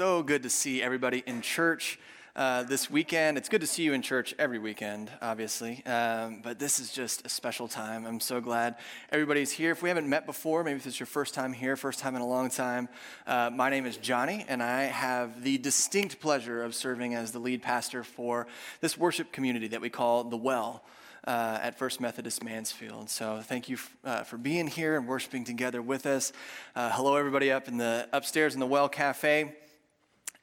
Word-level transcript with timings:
so 0.00 0.22
good 0.22 0.42
to 0.42 0.48
see 0.48 0.82
everybody 0.82 1.22
in 1.26 1.42
church 1.42 1.98
uh, 2.34 2.62
this 2.62 2.90
weekend. 2.90 3.36
It's 3.36 3.50
good 3.50 3.60
to 3.60 3.66
see 3.66 3.82
you 3.82 3.92
in 3.92 4.00
church 4.00 4.34
every 4.38 4.58
weekend, 4.58 5.10
obviously, 5.20 5.84
um, 5.84 6.40
but 6.42 6.58
this 6.58 6.80
is 6.80 6.90
just 6.90 7.26
a 7.26 7.28
special 7.28 7.68
time. 7.68 8.06
I'm 8.06 8.18
so 8.18 8.40
glad 8.40 8.76
everybody's 9.12 9.50
here. 9.50 9.72
If 9.72 9.82
we 9.82 9.90
haven't 9.90 10.08
met 10.08 10.24
before, 10.24 10.64
maybe 10.64 10.78
if 10.78 10.86
it's 10.86 10.98
your 10.98 11.06
first 11.06 11.34
time 11.34 11.52
here, 11.52 11.76
first 11.76 11.98
time 11.98 12.16
in 12.16 12.22
a 12.22 12.26
long 12.26 12.48
time, 12.48 12.88
uh, 13.26 13.50
my 13.52 13.68
name 13.68 13.84
is 13.84 13.98
Johnny, 13.98 14.46
and 14.48 14.62
I 14.62 14.84
have 14.84 15.42
the 15.42 15.58
distinct 15.58 16.18
pleasure 16.18 16.62
of 16.62 16.74
serving 16.74 17.14
as 17.14 17.32
the 17.32 17.38
lead 17.38 17.60
pastor 17.60 18.02
for 18.02 18.46
this 18.80 18.96
worship 18.96 19.32
community 19.32 19.68
that 19.68 19.82
we 19.82 19.90
call 19.90 20.24
The 20.24 20.38
Well 20.38 20.82
uh, 21.26 21.58
at 21.60 21.76
First 21.78 22.00
Methodist 22.00 22.42
Mansfield. 22.42 23.10
So 23.10 23.42
thank 23.44 23.68
you 23.68 23.76
f- 23.76 23.96
uh, 24.02 24.22
for 24.22 24.38
being 24.38 24.66
here 24.66 24.96
and 24.96 25.06
worshiping 25.06 25.44
together 25.44 25.82
with 25.82 26.06
us. 26.06 26.32
Uh, 26.74 26.90
hello, 26.90 27.16
everybody 27.16 27.52
up 27.52 27.68
in 27.68 27.76
the 27.76 28.08
upstairs 28.14 28.54
in 28.54 28.60
the 28.60 28.66
Well 28.66 28.88
Cafe. 28.88 29.56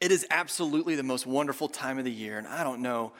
It 0.00 0.12
is 0.12 0.24
absolutely 0.30 0.94
the 0.94 1.02
most 1.02 1.26
wonderful 1.26 1.68
time 1.68 1.98
of 1.98 2.04
the 2.04 2.12
year, 2.12 2.38
and 2.38 2.46
I 2.46 2.62
don't 2.62 2.82
know 2.82 3.10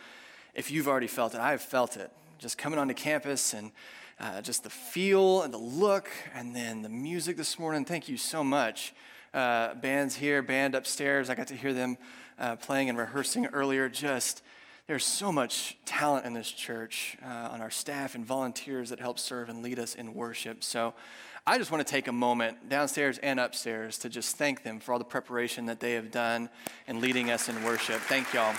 if 0.55 0.71
you've 0.71 0.87
already 0.87 1.09
felt 1.09 1.34
it. 1.34 1.41
I've 1.41 1.61
felt 1.61 1.97
it. 1.97 2.09
Just 2.39 2.57
coming 2.57 2.79
onto 2.79 2.95
campus 2.95 3.53
and 3.53 3.73
uh, 4.21 4.43
just 4.43 4.62
the 4.62 4.71
feel 4.71 5.43
and 5.43 5.53
the 5.53 5.59
look, 5.59 6.09
and 6.33 6.55
then 6.55 6.83
the 6.83 6.89
music 6.89 7.37
this 7.37 7.59
morning. 7.59 7.84
Thank 7.84 8.09
you 8.09 8.17
so 8.17 8.45
much. 8.45 8.95
Uh, 9.34 9.75
bands 9.75 10.15
here, 10.15 10.41
band 10.41 10.77
upstairs. 10.77 11.29
I 11.29 11.34
got 11.34 11.49
to 11.49 11.56
hear 11.56 11.75
them 11.75 11.99
uh, 12.39 12.55
playing 12.55 12.89
and 12.89 12.97
rehearsing 12.97 13.47
earlier. 13.47 13.89
Just 13.89 14.45
there's 14.87 15.05
so 15.05 15.33
much 15.33 15.77
talent 15.84 16.27
in 16.27 16.33
this 16.33 16.49
church 16.49 17.19
uh, 17.25 17.49
on 17.51 17.61
our 17.61 17.71
staff 17.71 18.15
and 18.15 18.25
volunteers 18.25 18.91
that 18.91 19.01
help 19.01 19.19
serve 19.19 19.49
and 19.49 19.65
lead 19.65 19.81
us 19.81 19.97
in 19.97 20.15
worship. 20.15 20.62
So 20.62 20.95
I 21.49 21.57
just 21.57 21.71
want 21.71 21.87
to 21.87 21.91
take 21.91 22.09
a 22.09 22.13
moment 22.13 22.69
downstairs 22.69 23.17
and 23.17 23.41
upstairs 23.41 23.97
to 24.01 24.11
just 24.11 24.37
thank 24.37 24.65
them 24.65 24.81
for 24.81 24.93
all 24.93 24.99
the 24.99 25.05
preparation 25.07 25.65
that 25.65 25.81
they 25.81 25.95
have 25.95 26.11
done 26.11 26.51
in 26.87 27.01
leading 27.01 27.31
us 27.31 27.49
in 27.49 27.65
worship. 27.65 28.03
Thank 28.03 28.35
y'all. 28.35 28.55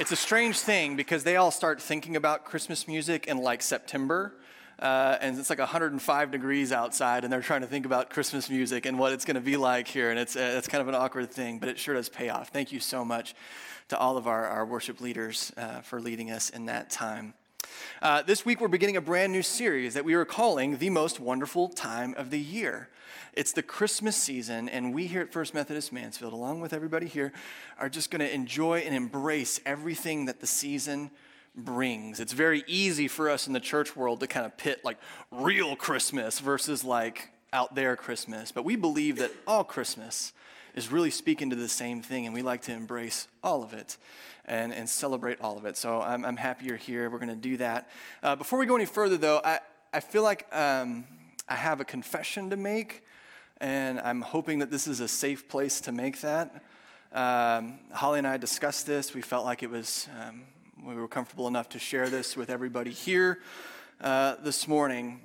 It's 0.00 0.12
a 0.12 0.16
strange 0.16 0.60
thing 0.60 0.96
because 0.96 1.24
they 1.24 1.36
all 1.36 1.50
start 1.50 1.82
thinking 1.82 2.16
about 2.16 2.46
Christmas 2.46 2.88
music 2.88 3.26
in 3.26 3.36
like 3.36 3.60
September 3.60 4.32
uh, 4.78 5.18
and 5.20 5.38
it's 5.38 5.50
like 5.50 5.58
105 5.58 6.30
degrees 6.30 6.72
outside, 6.72 7.24
and 7.24 7.30
they're 7.30 7.42
trying 7.42 7.60
to 7.60 7.66
think 7.66 7.84
about 7.84 8.08
Christmas 8.08 8.48
music 8.48 8.86
and 8.86 8.98
what 8.98 9.12
it's 9.12 9.26
going 9.26 9.34
to 9.34 9.42
be 9.42 9.58
like 9.58 9.86
here, 9.86 10.08
and 10.08 10.18
it's, 10.18 10.36
uh, 10.36 10.54
it's 10.56 10.68
kind 10.68 10.80
of 10.80 10.88
an 10.88 10.94
awkward 10.94 11.30
thing, 11.30 11.58
but 11.58 11.68
it 11.68 11.78
sure 11.78 11.94
does 11.94 12.08
pay 12.08 12.30
off. 12.30 12.48
Thank 12.48 12.72
you 12.72 12.80
so 12.80 13.04
much 13.04 13.34
to 13.88 13.98
all 13.98 14.16
of 14.16 14.26
our, 14.26 14.46
our 14.46 14.64
worship 14.64 15.02
leaders 15.02 15.52
uh, 15.58 15.82
for 15.82 16.00
leading 16.00 16.30
us 16.30 16.48
in 16.48 16.64
that 16.64 16.88
time. 16.88 17.34
Uh, 18.02 18.22
this 18.22 18.46
week, 18.46 18.62
we're 18.62 18.68
beginning 18.68 18.96
a 18.96 19.00
brand 19.00 19.30
new 19.30 19.42
series 19.42 19.92
that 19.92 20.06
we 20.06 20.14
are 20.14 20.24
calling 20.24 20.78
The 20.78 20.88
Most 20.88 21.20
Wonderful 21.20 21.68
Time 21.68 22.14
of 22.16 22.30
the 22.30 22.40
Year. 22.40 22.88
It's 23.34 23.52
the 23.52 23.62
Christmas 23.62 24.16
season, 24.16 24.70
and 24.70 24.94
we 24.94 25.06
here 25.06 25.20
at 25.20 25.30
First 25.30 25.52
Methodist 25.52 25.92
Mansfield, 25.92 26.32
along 26.32 26.62
with 26.62 26.72
everybody 26.72 27.06
here, 27.06 27.30
are 27.78 27.90
just 27.90 28.10
going 28.10 28.20
to 28.20 28.34
enjoy 28.34 28.78
and 28.78 28.94
embrace 28.94 29.60
everything 29.66 30.24
that 30.24 30.40
the 30.40 30.46
season 30.46 31.10
brings. 31.54 32.20
It's 32.20 32.32
very 32.32 32.64
easy 32.66 33.06
for 33.06 33.28
us 33.28 33.46
in 33.46 33.52
the 33.52 33.60
church 33.60 33.94
world 33.94 34.20
to 34.20 34.26
kind 34.26 34.46
of 34.46 34.56
pit 34.56 34.80
like 34.82 34.96
real 35.30 35.76
Christmas 35.76 36.40
versus 36.40 36.82
like 36.82 37.28
out 37.52 37.74
there 37.74 37.96
Christmas. 37.96 38.50
But 38.50 38.64
we 38.64 38.76
believe 38.76 39.16
that 39.18 39.32
all 39.46 39.62
Christmas 39.62 40.32
is 40.80 40.90
really 40.90 41.10
speaking 41.10 41.50
to 41.50 41.56
the 41.56 41.68
same 41.68 42.00
thing, 42.00 42.24
and 42.24 42.34
we 42.34 42.40
like 42.40 42.62
to 42.62 42.72
embrace 42.72 43.28
all 43.42 43.62
of 43.62 43.74
it 43.74 43.98
and, 44.46 44.72
and 44.72 44.88
celebrate 44.88 45.38
all 45.42 45.58
of 45.58 45.66
it. 45.66 45.76
So 45.76 46.00
I'm, 46.00 46.24
I'm 46.24 46.38
happy 46.38 46.64
you're 46.64 46.78
here. 46.78 47.10
We're 47.10 47.18
going 47.18 47.28
to 47.28 47.34
do 47.34 47.58
that. 47.58 47.90
Uh, 48.22 48.34
before 48.34 48.58
we 48.58 48.64
go 48.64 48.76
any 48.76 48.86
further, 48.86 49.18
though, 49.18 49.42
I, 49.44 49.58
I 49.92 50.00
feel 50.00 50.22
like 50.22 50.46
um, 50.56 51.04
I 51.46 51.56
have 51.56 51.82
a 51.82 51.84
confession 51.84 52.48
to 52.48 52.56
make, 52.56 53.04
and 53.58 54.00
I'm 54.00 54.22
hoping 54.22 54.60
that 54.60 54.70
this 54.70 54.86
is 54.86 55.00
a 55.00 55.08
safe 55.08 55.50
place 55.50 55.82
to 55.82 55.92
make 55.92 56.22
that. 56.22 56.64
Um, 57.12 57.80
Holly 57.92 58.16
and 58.16 58.26
I 58.26 58.38
discussed 58.38 58.86
this. 58.86 59.12
We 59.12 59.20
felt 59.20 59.44
like 59.44 59.62
it 59.62 59.68
was 59.68 60.08
um, 60.18 60.44
we 60.82 60.94
were 60.94 61.08
comfortable 61.08 61.46
enough 61.46 61.68
to 61.70 61.78
share 61.78 62.08
this 62.08 62.38
with 62.38 62.48
everybody 62.48 62.92
here 62.92 63.40
uh, 64.00 64.36
this 64.42 64.66
morning. 64.66 65.20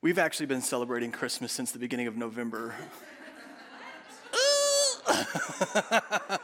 We've 0.00 0.20
actually 0.20 0.46
been 0.46 0.62
celebrating 0.62 1.10
Christmas 1.10 1.50
since 1.50 1.72
the 1.72 1.80
beginning 1.80 2.06
of 2.06 2.16
November. 2.16 2.76
I 5.08 6.38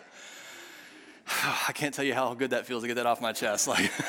can't 1.74 1.94
tell 1.94 2.04
you 2.04 2.14
how 2.14 2.32
good 2.34 2.50
that 2.50 2.66
feels 2.66 2.82
to 2.82 2.88
get 2.88 2.94
that 2.94 3.06
off 3.06 3.20
my 3.20 3.32
chest. 3.32 3.66
Like, 3.66 3.90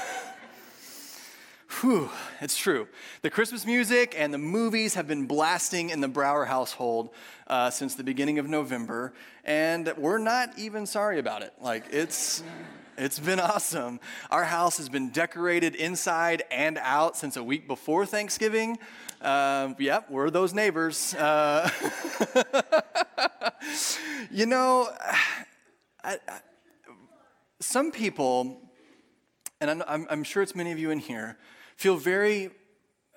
whew, 1.83 2.09
it's 2.39 2.55
true. 2.55 2.87
The 3.23 3.29
Christmas 3.29 3.65
music 3.65 4.15
and 4.17 4.33
the 4.33 4.37
movies 4.37 4.93
have 4.93 5.05
been 5.05 5.25
blasting 5.27 5.89
in 5.89 5.99
the 5.99 6.07
Brower 6.07 6.45
household 6.45 7.09
uh, 7.47 7.71
since 7.71 7.95
the 7.95 8.05
beginning 8.05 8.39
of 8.39 8.47
November, 8.47 9.11
and 9.43 9.91
we're 9.97 10.17
not 10.17 10.57
even 10.57 10.85
sorry 10.85 11.19
about 11.19 11.41
it. 11.41 11.51
Like, 11.59 11.83
it's 11.91 12.41
it's 12.97 13.19
been 13.19 13.39
awesome. 13.39 13.99
Our 14.31 14.45
house 14.45 14.77
has 14.77 14.87
been 14.87 15.09
decorated 15.09 15.75
inside 15.75 16.43
and 16.49 16.77
out 16.77 17.17
since 17.17 17.35
a 17.35 17.43
week 17.43 17.67
before 17.67 18.05
Thanksgiving. 18.05 18.77
Uh, 19.21 19.73
yep, 19.77 20.09
we're 20.09 20.29
those 20.29 20.53
neighbors. 20.53 21.13
Uh, 21.15 21.69
you 24.31 24.45
know, 24.45 24.89
I, 26.01 26.17
I, 26.29 26.39
some 27.59 27.91
people, 27.91 28.61
and 29.59 29.83
I'm, 29.85 30.07
I'm, 30.09 30.23
sure 30.23 30.43
it's 30.43 30.55
many 30.55 30.71
of 30.71 30.79
you 30.79 30.89
in 30.89 30.99
here, 30.99 31.37
feel 31.75 31.97
very 31.97 32.51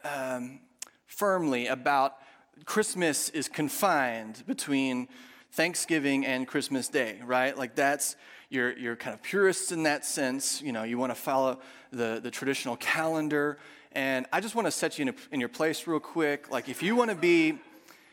um, 0.04 0.60
firmly 1.06 1.66
about 1.66 2.16
Christmas 2.64 3.28
is 3.30 3.48
confined 3.48 4.42
between 4.46 5.08
Thanksgiving 5.52 6.26
and 6.26 6.46
Christmas 6.46 6.88
Day, 6.88 7.20
right? 7.24 7.56
Like 7.56 7.74
that's 7.74 8.16
you're, 8.48 8.76
you're 8.78 8.96
kind 8.96 9.14
of 9.14 9.22
purists 9.22 9.72
in 9.72 9.84
that 9.84 10.04
sense. 10.04 10.62
You 10.62 10.72
know, 10.72 10.82
you 10.84 10.98
want 10.98 11.10
to 11.10 11.20
follow 11.20 11.58
the, 11.92 12.20
the 12.22 12.30
traditional 12.30 12.76
calendar. 12.76 13.58
And 13.92 14.26
I 14.32 14.40
just 14.40 14.54
want 14.54 14.66
to 14.66 14.70
set 14.70 14.98
you 14.98 15.02
in, 15.02 15.08
a, 15.08 15.14
in 15.32 15.40
your 15.40 15.48
place 15.48 15.86
real 15.86 16.00
quick. 16.00 16.50
Like, 16.50 16.68
if 16.68 16.82
you 16.82 16.94
want 16.94 17.10
to 17.10 17.16
be, 17.16 17.58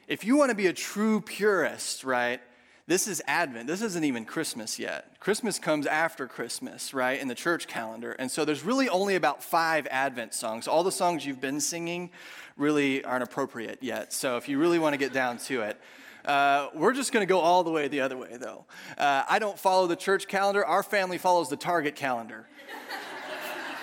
if 0.08 0.24
you 0.24 0.38
want 0.38 0.50
to 0.50 0.56
be 0.56 0.68
a 0.68 0.74
true 0.74 1.22
purist, 1.22 2.04
right? 2.04 2.40
This 2.86 3.08
is 3.08 3.22
Advent. 3.28 3.68
This 3.68 3.82
isn't 3.82 4.04
even 4.04 4.26
Christmas 4.26 4.78
yet. 4.78 5.18
Christmas 5.22 5.58
comes 5.58 5.88
after 5.88 6.28
Christmas, 6.28 6.94
right, 6.94 7.18
in 7.18 7.30
the 7.30 7.36
church 7.36 7.66
calendar. 7.68 8.12
And 8.12 8.30
so 8.30 8.44
there's 8.44 8.64
really 8.64 8.90
only 8.90 9.16
about 9.16 9.42
five 9.42 9.88
Advent 9.90 10.34
songs. 10.34 10.68
All 10.68 10.84
the 10.84 10.92
songs 10.92 11.26
you've 11.26 11.40
been 11.40 11.62
singing 11.62 12.10
really 12.58 13.02
aren't 13.06 13.24
appropriate 13.24 13.78
yet. 13.82 14.12
So 14.12 14.36
if 14.36 14.50
you 14.50 14.60
really 14.60 14.80
want 14.80 14.94
to 14.96 14.98
get 14.98 15.14
down 15.14 15.38
to 15.38 15.62
it, 15.62 15.80
uh, 16.26 16.68
we're 16.76 16.92
just 16.92 17.14
going 17.14 17.26
to 17.26 17.30
go 17.30 17.40
all 17.40 17.64
the 17.64 17.72
way 17.72 17.88
the 17.88 18.02
other 18.02 18.18
way, 18.18 18.36
though. 18.36 18.66
Uh, 18.98 19.24
I 19.30 19.40
don't 19.40 19.58
follow 19.58 19.88
the 19.88 19.96
church 19.96 20.28
calendar, 20.28 20.66
our 20.66 20.84
family 20.84 21.18
follows 21.18 21.50
the 21.50 21.56
Target 21.56 21.96
calendar. 21.96 22.48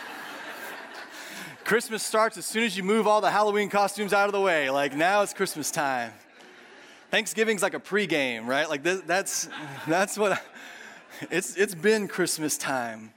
Christmas 1.64 2.02
starts 2.02 2.36
as 2.36 2.44
soon 2.44 2.64
as 2.64 2.76
you 2.76 2.82
move 2.82 3.06
all 3.06 3.22
the 3.22 3.30
Halloween 3.30 3.70
costumes 3.70 4.12
out 4.12 4.26
of 4.26 4.32
the 4.32 4.40
way. 4.42 4.68
Like 4.68 4.94
now 4.94 5.22
it's 5.22 5.32
Christmas 5.32 5.70
time. 5.70 6.12
Thanksgiving's 7.10 7.62
like 7.62 7.74
a 7.74 7.80
pregame, 7.80 8.46
right? 8.46 8.68
Like 8.68 8.82
this, 8.82 9.00
that's 9.00 9.48
that's 9.88 10.16
what 10.16 10.32
I, 10.32 10.40
it's 11.30 11.56
it's 11.56 11.74
been 11.74 12.06
Christmas 12.06 12.56
time. 12.56 13.12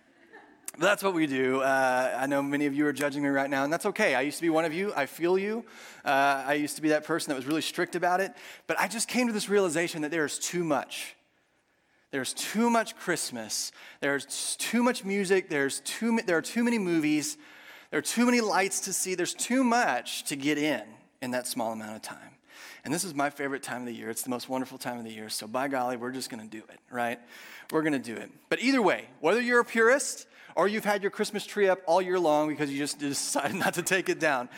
That's 0.79 1.03
what 1.03 1.13
we 1.13 1.27
do. 1.27 1.61
Uh, 1.61 2.17
I 2.19 2.25
know 2.25 2.41
many 2.41 2.65
of 2.65 2.73
you 2.73 2.87
are 2.87 2.93
judging 2.93 3.21
me 3.21 3.29
right 3.29 3.49
now, 3.49 3.63
and 3.63 3.71
that's 3.71 3.85
okay. 3.85 4.15
I 4.15 4.21
used 4.21 4.37
to 4.37 4.41
be 4.41 4.49
one 4.49 4.65
of 4.65 4.73
you. 4.73 4.91
I 4.95 5.05
feel 5.05 5.37
you. 5.37 5.63
Uh, 6.03 6.43
I 6.47 6.55
used 6.55 6.77
to 6.77 6.81
be 6.81 6.89
that 6.89 7.05
person 7.05 7.29
that 7.29 7.35
was 7.35 7.45
really 7.45 7.61
strict 7.61 7.95
about 7.95 8.19
it. 8.19 8.33
But 8.65 8.79
I 8.79 8.87
just 8.87 9.07
came 9.07 9.27
to 9.27 9.33
this 9.33 9.49
realization 9.49 10.01
that 10.01 10.09
there's 10.09 10.39
too 10.39 10.63
much. 10.63 11.15
There's 12.09 12.33
too 12.33 12.71
much 12.71 12.95
Christmas. 12.95 13.71
There's 13.99 14.55
too 14.55 14.81
much 14.81 15.05
music. 15.05 15.49
There's 15.49 15.79
too, 15.81 16.19
there 16.25 16.37
are 16.37 16.41
too 16.41 16.63
many 16.63 16.79
movies. 16.79 17.37
There 17.91 17.99
are 17.99 18.01
too 18.01 18.25
many 18.25 18.41
lights 18.41 18.79
to 18.81 18.93
see. 18.93 19.13
There's 19.13 19.35
too 19.35 19.63
much 19.63 20.23
to 20.25 20.35
get 20.35 20.57
in 20.57 20.81
in 21.21 21.29
that 21.31 21.45
small 21.45 21.71
amount 21.71 21.95
of 21.95 22.01
time. 22.01 22.32
And 22.83 22.93
this 22.93 23.03
is 23.03 23.13
my 23.13 23.29
favorite 23.29 23.63
time 23.63 23.81
of 23.81 23.87
the 23.87 23.93
year. 23.93 24.09
It's 24.09 24.23
the 24.23 24.29
most 24.29 24.49
wonderful 24.49 24.77
time 24.77 24.97
of 24.97 25.05
the 25.05 25.11
year. 25.11 25.29
So, 25.29 25.47
by 25.47 25.69
golly, 25.69 25.95
we're 25.95 26.11
just 26.11 26.29
going 26.29 26.43
to 26.43 26.49
do 26.49 26.63
it, 26.69 26.79
right? 26.91 27.19
We're 27.71 27.81
going 27.81 27.93
to 27.93 27.99
do 27.99 28.15
it. 28.15 28.29
But 28.49 28.61
either 28.61 28.81
way, 28.81 29.05
whether 29.21 29.39
you're 29.39 29.61
a 29.61 29.65
purist, 29.65 30.27
or 30.55 30.67
you've 30.67 30.85
had 30.85 31.01
your 31.01 31.11
Christmas 31.11 31.45
tree 31.45 31.67
up 31.67 31.79
all 31.85 32.01
year 32.01 32.19
long 32.19 32.47
because 32.47 32.71
you 32.71 32.77
just 32.77 32.99
decided 32.99 33.55
not 33.55 33.73
to 33.75 33.81
take 33.81 34.09
it 34.09 34.19
down. 34.19 34.49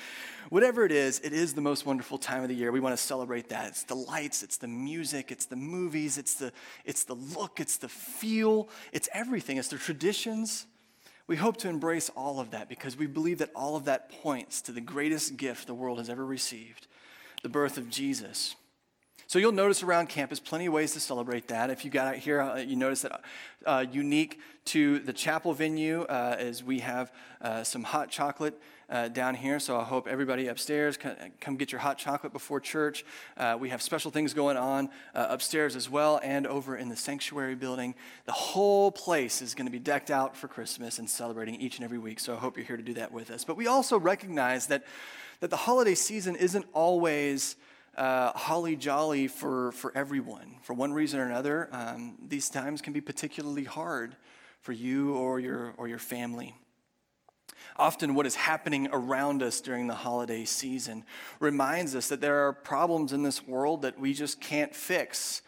Whatever 0.49 0.85
it 0.85 0.91
is, 0.91 1.19
it 1.21 1.33
is 1.33 1.53
the 1.53 1.61
most 1.61 1.85
wonderful 1.85 2.19
time 2.19 2.43
of 2.43 2.49
the 2.49 2.55
year. 2.55 2.71
We 2.71 2.79
want 2.79 2.95
to 2.95 3.01
celebrate 3.01 3.49
that. 3.49 3.69
It's 3.69 3.83
the 3.83 3.95
lights, 3.95 4.43
it's 4.43 4.57
the 4.57 4.67
music, 4.67 5.31
it's 5.31 5.45
the 5.45 5.55
movies, 5.55 6.17
it's 6.19 6.35
the, 6.35 6.51
it's 6.83 7.03
the 7.03 7.15
look, 7.15 7.59
it's 7.59 7.77
the 7.77 7.89
feel, 7.89 8.69
it's 8.91 9.09
everything, 9.11 9.57
it's 9.57 9.69
the 9.69 9.77
traditions. 9.77 10.67
We 11.25 11.35
hope 11.35 11.57
to 11.57 11.69
embrace 11.69 12.11
all 12.15 12.39
of 12.39 12.51
that 12.51 12.69
because 12.69 12.95
we 12.95 13.07
believe 13.07 13.39
that 13.39 13.49
all 13.55 13.75
of 13.75 13.85
that 13.85 14.11
points 14.21 14.61
to 14.63 14.71
the 14.71 14.81
greatest 14.81 15.37
gift 15.37 15.65
the 15.65 15.73
world 15.73 15.97
has 15.97 16.09
ever 16.09 16.23
received 16.23 16.87
the 17.45 17.49
birth 17.49 17.77
of 17.77 17.91
Jesus. 17.91 18.55
So 19.27 19.37
you'll 19.37 19.51
notice 19.51 19.83
around 19.83 20.09
campus 20.09 20.39
plenty 20.39 20.65
of 20.65 20.73
ways 20.73 20.93
to 20.93 20.99
celebrate 20.99 21.47
that. 21.49 21.69
If 21.69 21.85
you 21.85 21.91
got 21.91 22.07
out 22.07 22.15
here, 22.15 22.41
uh, 22.41 22.57
you 22.57 22.75
notice 22.75 23.03
that 23.03 23.21
uh, 23.67 23.85
unique 23.91 24.39
to 24.73 24.97
the 24.97 25.13
chapel 25.13 25.53
venue 25.53 26.01
uh, 26.05 26.37
is 26.39 26.63
we 26.63 26.79
have 26.79 27.11
uh, 27.41 27.63
some 27.63 27.83
hot 27.83 28.09
chocolate 28.09 28.59
uh, 28.89 29.07
down 29.07 29.35
here, 29.35 29.59
so 29.59 29.79
I 29.79 29.83
hope 29.83 30.07
everybody 30.07 30.47
upstairs 30.47 30.97
come 31.39 31.55
get 31.57 31.71
your 31.71 31.81
hot 31.81 31.97
chocolate 31.97 32.33
before 32.33 32.59
church. 32.59 33.05
Uh, 33.37 33.57
we 33.59 33.69
have 33.69 33.81
special 33.81 34.11
things 34.11 34.33
going 34.33 34.57
on 34.57 34.89
uh, 35.13 35.27
upstairs 35.29 35.75
as 35.75 35.89
well 35.89 36.19
and 36.23 36.45
over 36.45 36.75
in 36.75 36.89
the 36.89 36.95
sanctuary 36.95 37.55
building. 37.55 37.95
The 38.25 38.31
whole 38.31 38.91
place 38.91 39.41
is 39.41 39.55
going 39.55 39.65
to 39.65 39.71
be 39.71 39.79
decked 39.79 40.11
out 40.11 40.37
for 40.37 40.47
Christmas 40.47 40.99
and 40.99 41.09
celebrating 41.09 41.55
each 41.55 41.77
and 41.77 41.83
every 41.83 41.99
week, 41.99 42.19
so 42.19 42.33
I 42.33 42.37
hope 42.37 42.57
you're 42.57 42.65
here 42.65 42.77
to 42.77 42.83
do 42.83 42.93
that 42.95 43.11
with 43.11 43.31
us. 43.31 43.43
But 43.43 43.57
we 43.57 43.67
also 43.67 43.99
recognize 43.99 44.67
that, 44.67 44.83
that 45.39 45.49
the 45.49 45.57
holiday 45.57 45.95
season 45.95 46.35
isn't 46.35 46.65
always 46.73 47.55
uh, 47.97 48.31
holly 48.33 48.75
jolly 48.75 49.27
for, 49.27 49.71
for 49.71 49.91
everyone. 49.95 50.55
For 50.63 50.73
one 50.73 50.93
reason 50.93 51.19
or 51.19 51.25
another, 51.25 51.69
um, 51.71 52.17
these 52.27 52.49
times 52.49 52.81
can 52.81 52.93
be 52.93 53.01
particularly 53.01 53.63
hard 53.63 54.15
for 54.61 54.73
you 54.73 55.13
or 55.13 55.39
your, 55.39 55.73
or 55.77 55.87
your 55.87 55.99
family. 55.99 56.55
Often, 57.77 58.15
what 58.15 58.25
is 58.25 58.35
happening 58.35 58.87
around 58.91 59.43
us 59.43 59.61
during 59.61 59.87
the 59.87 59.95
holiday 59.95 60.45
season 60.45 61.03
reminds 61.39 61.95
us 61.95 62.07
that 62.07 62.21
there 62.21 62.47
are 62.47 62.53
problems 62.53 63.13
in 63.13 63.23
this 63.23 63.45
world 63.45 63.81
that 63.81 63.99
we 63.99 64.13
just 64.13 64.39
can't 64.39 64.75
fix, 64.75 65.41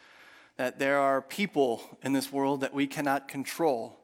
that 0.58 0.80
there 0.80 1.00
are 1.00 1.22
people 1.22 1.82
in 2.04 2.14
this 2.14 2.32
world 2.32 2.62
that 2.62 2.74
we 2.74 2.88
cannot 2.88 3.28
control. 3.28 4.00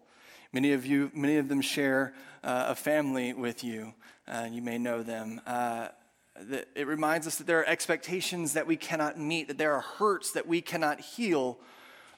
Many 0.52 0.74
of 0.74 0.86
you, 0.86 1.12
many 1.14 1.38
of 1.38 1.50
them 1.50 1.62
share 1.62 2.14
uh, 2.44 2.66
a 2.70 2.76
family 2.76 3.34
with 3.34 3.64
you. 3.64 3.94
Uh, 4.28 4.48
you 4.52 4.62
may 4.62 4.78
know 4.78 5.04
them. 5.04 5.42
Uh, 5.46 5.88
that 6.40 6.68
it 6.76 6.88
reminds 6.88 7.28
us 7.28 7.36
that 7.38 7.48
there 7.48 7.60
are 7.60 7.66
expectations 7.66 8.54
that 8.54 8.66
we 8.66 8.76
cannot 8.76 9.20
meet, 9.20 9.48
that 9.48 9.58
there 9.58 9.74
are 9.74 9.82
hurts 9.82 10.32
that 10.32 10.48
we 10.48 10.62
cannot 10.62 11.00
heal 11.00 11.60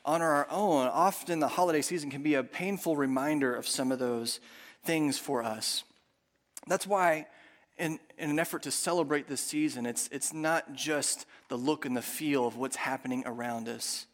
on 0.05 0.21
our 0.21 0.47
own. 0.49 0.87
Often 0.87 1.39
the 1.39 1.47
holiday 1.47 1.81
season 1.81 2.09
can 2.09 2.23
be 2.23 2.35
a 2.35 2.43
painful 2.43 2.95
reminder 2.95 3.53
of 3.53 3.67
some 3.67 3.91
of 3.91 3.99
those 3.99 4.39
things 4.85 5.17
for 5.17 5.43
us. 5.43 5.83
That's 6.67 6.87
why, 6.87 7.27
in, 7.77 7.99
in 8.17 8.29
an 8.29 8.39
effort 8.39 8.63
to 8.63 8.71
celebrate 8.71 9.27
this 9.27 9.41
season, 9.41 9.85
it's, 9.85 10.07
it's 10.11 10.33
not 10.33 10.73
just 10.73 11.25
the 11.49 11.57
look 11.57 11.85
and 11.85 11.95
the 11.95 12.01
feel 12.01 12.47
of 12.47 12.57
what's 12.57 12.75
happening 12.75 13.23
around 13.25 13.67
us. 13.67 14.05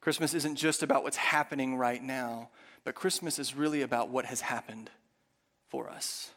Christmas 0.00 0.34
isn't 0.34 0.56
just 0.56 0.82
about 0.82 1.02
what's 1.02 1.16
happening 1.16 1.76
right 1.76 2.02
now, 2.02 2.48
but 2.84 2.94
Christmas 2.94 3.38
is 3.38 3.54
really 3.54 3.82
about 3.82 4.08
what 4.08 4.24
has 4.24 4.40
happened 4.40 4.90
for 5.68 5.90
us. 5.90 6.30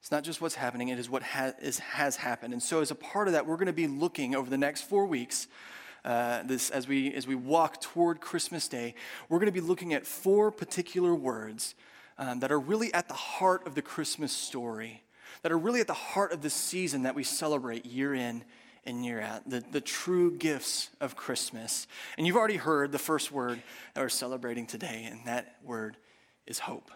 It's 0.00 0.10
not 0.12 0.22
just 0.22 0.40
what's 0.40 0.54
happening, 0.54 0.88
it 0.88 0.98
is 0.98 1.10
what 1.10 1.22
has, 1.22 1.54
is, 1.60 1.78
has 1.80 2.16
happened. 2.16 2.52
And 2.52 2.62
so, 2.62 2.80
as 2.80 2.90
a 2.90 2.94
part 2.94 3.26
of 3.26 3.32
that, 3.32 3.46
we're 3.46 3.56
going 3.56 3.66
to 3.66 3.72
be 3.72 3.88
looking 3.88 4.36
over 4.36 4.48
the 4.48 4.58
next 4.58 4.82
four 4.82 5.06
weeks. 5.06 5.48
Uh, 6.04 6.44
this, 6.44 6.70
as, 6.70 6.86
we, 6.86 7.12
as 7.14 7.26
we 7.26 7.34
walk 7.34 7.80
toward 7.80 8.20
Christmas 8.20 8.68
Day, 8.68 8.94
we're 9.28 9.40
going 9.40 9.52
to 9.52 9.52
be 9.52 9.60
looking 9.60 9.92
at 9.92 10.06
four 10.06 10.52
particular 10.52 11.12
words 11.12 11.74
um, 12.18 12.40
that 12.40 12.50
are 12.50 12.60
really 12.60 12.92
at 12.94 13.08
the 13.08 13.14
heart 13.14 13.66
of 13.66 13.74
the 13.74 13.82
Christmas 13.82 14.32
story, 14.32 15.02
that 15.42 15.52
are 15.52 15.58
really 15.58 15.80
at 15.80 15.86
the 15.86 15.94
heart 15.94 16.32
of 16.32 16.42
the 16.42 16.50
season 16.50 17.02
that 17.02 17.14
we 17.14 17.24
celebrate 17.24 17.86
year 17.86 18.14
in 18.14 18.44
and 18.84 19.04
year 19.04 19.20
out, 19.20 19.48
the, 19.48 19.62
the 19.72 19.80
true 19.80 20.36
gifts 20.36 20.90
of 21.00 21.16
Christmas. 21.16 21.86
And 22.16 22.26
you've 22.26 22.36
already 22.36 22.56
heard 22.56 22.92
the 22.92 22.98
first 22.98 23.32
word 23.32 23.60
that 23.94 24.00
we're 24.00 24.08
celebrating 24.08 24.66
today, 24.66 25.08
and 25.10 25.20
that 25.26 25.56
word 25.62 25.96
is 26.46 26.60
hope. 26.60 26.90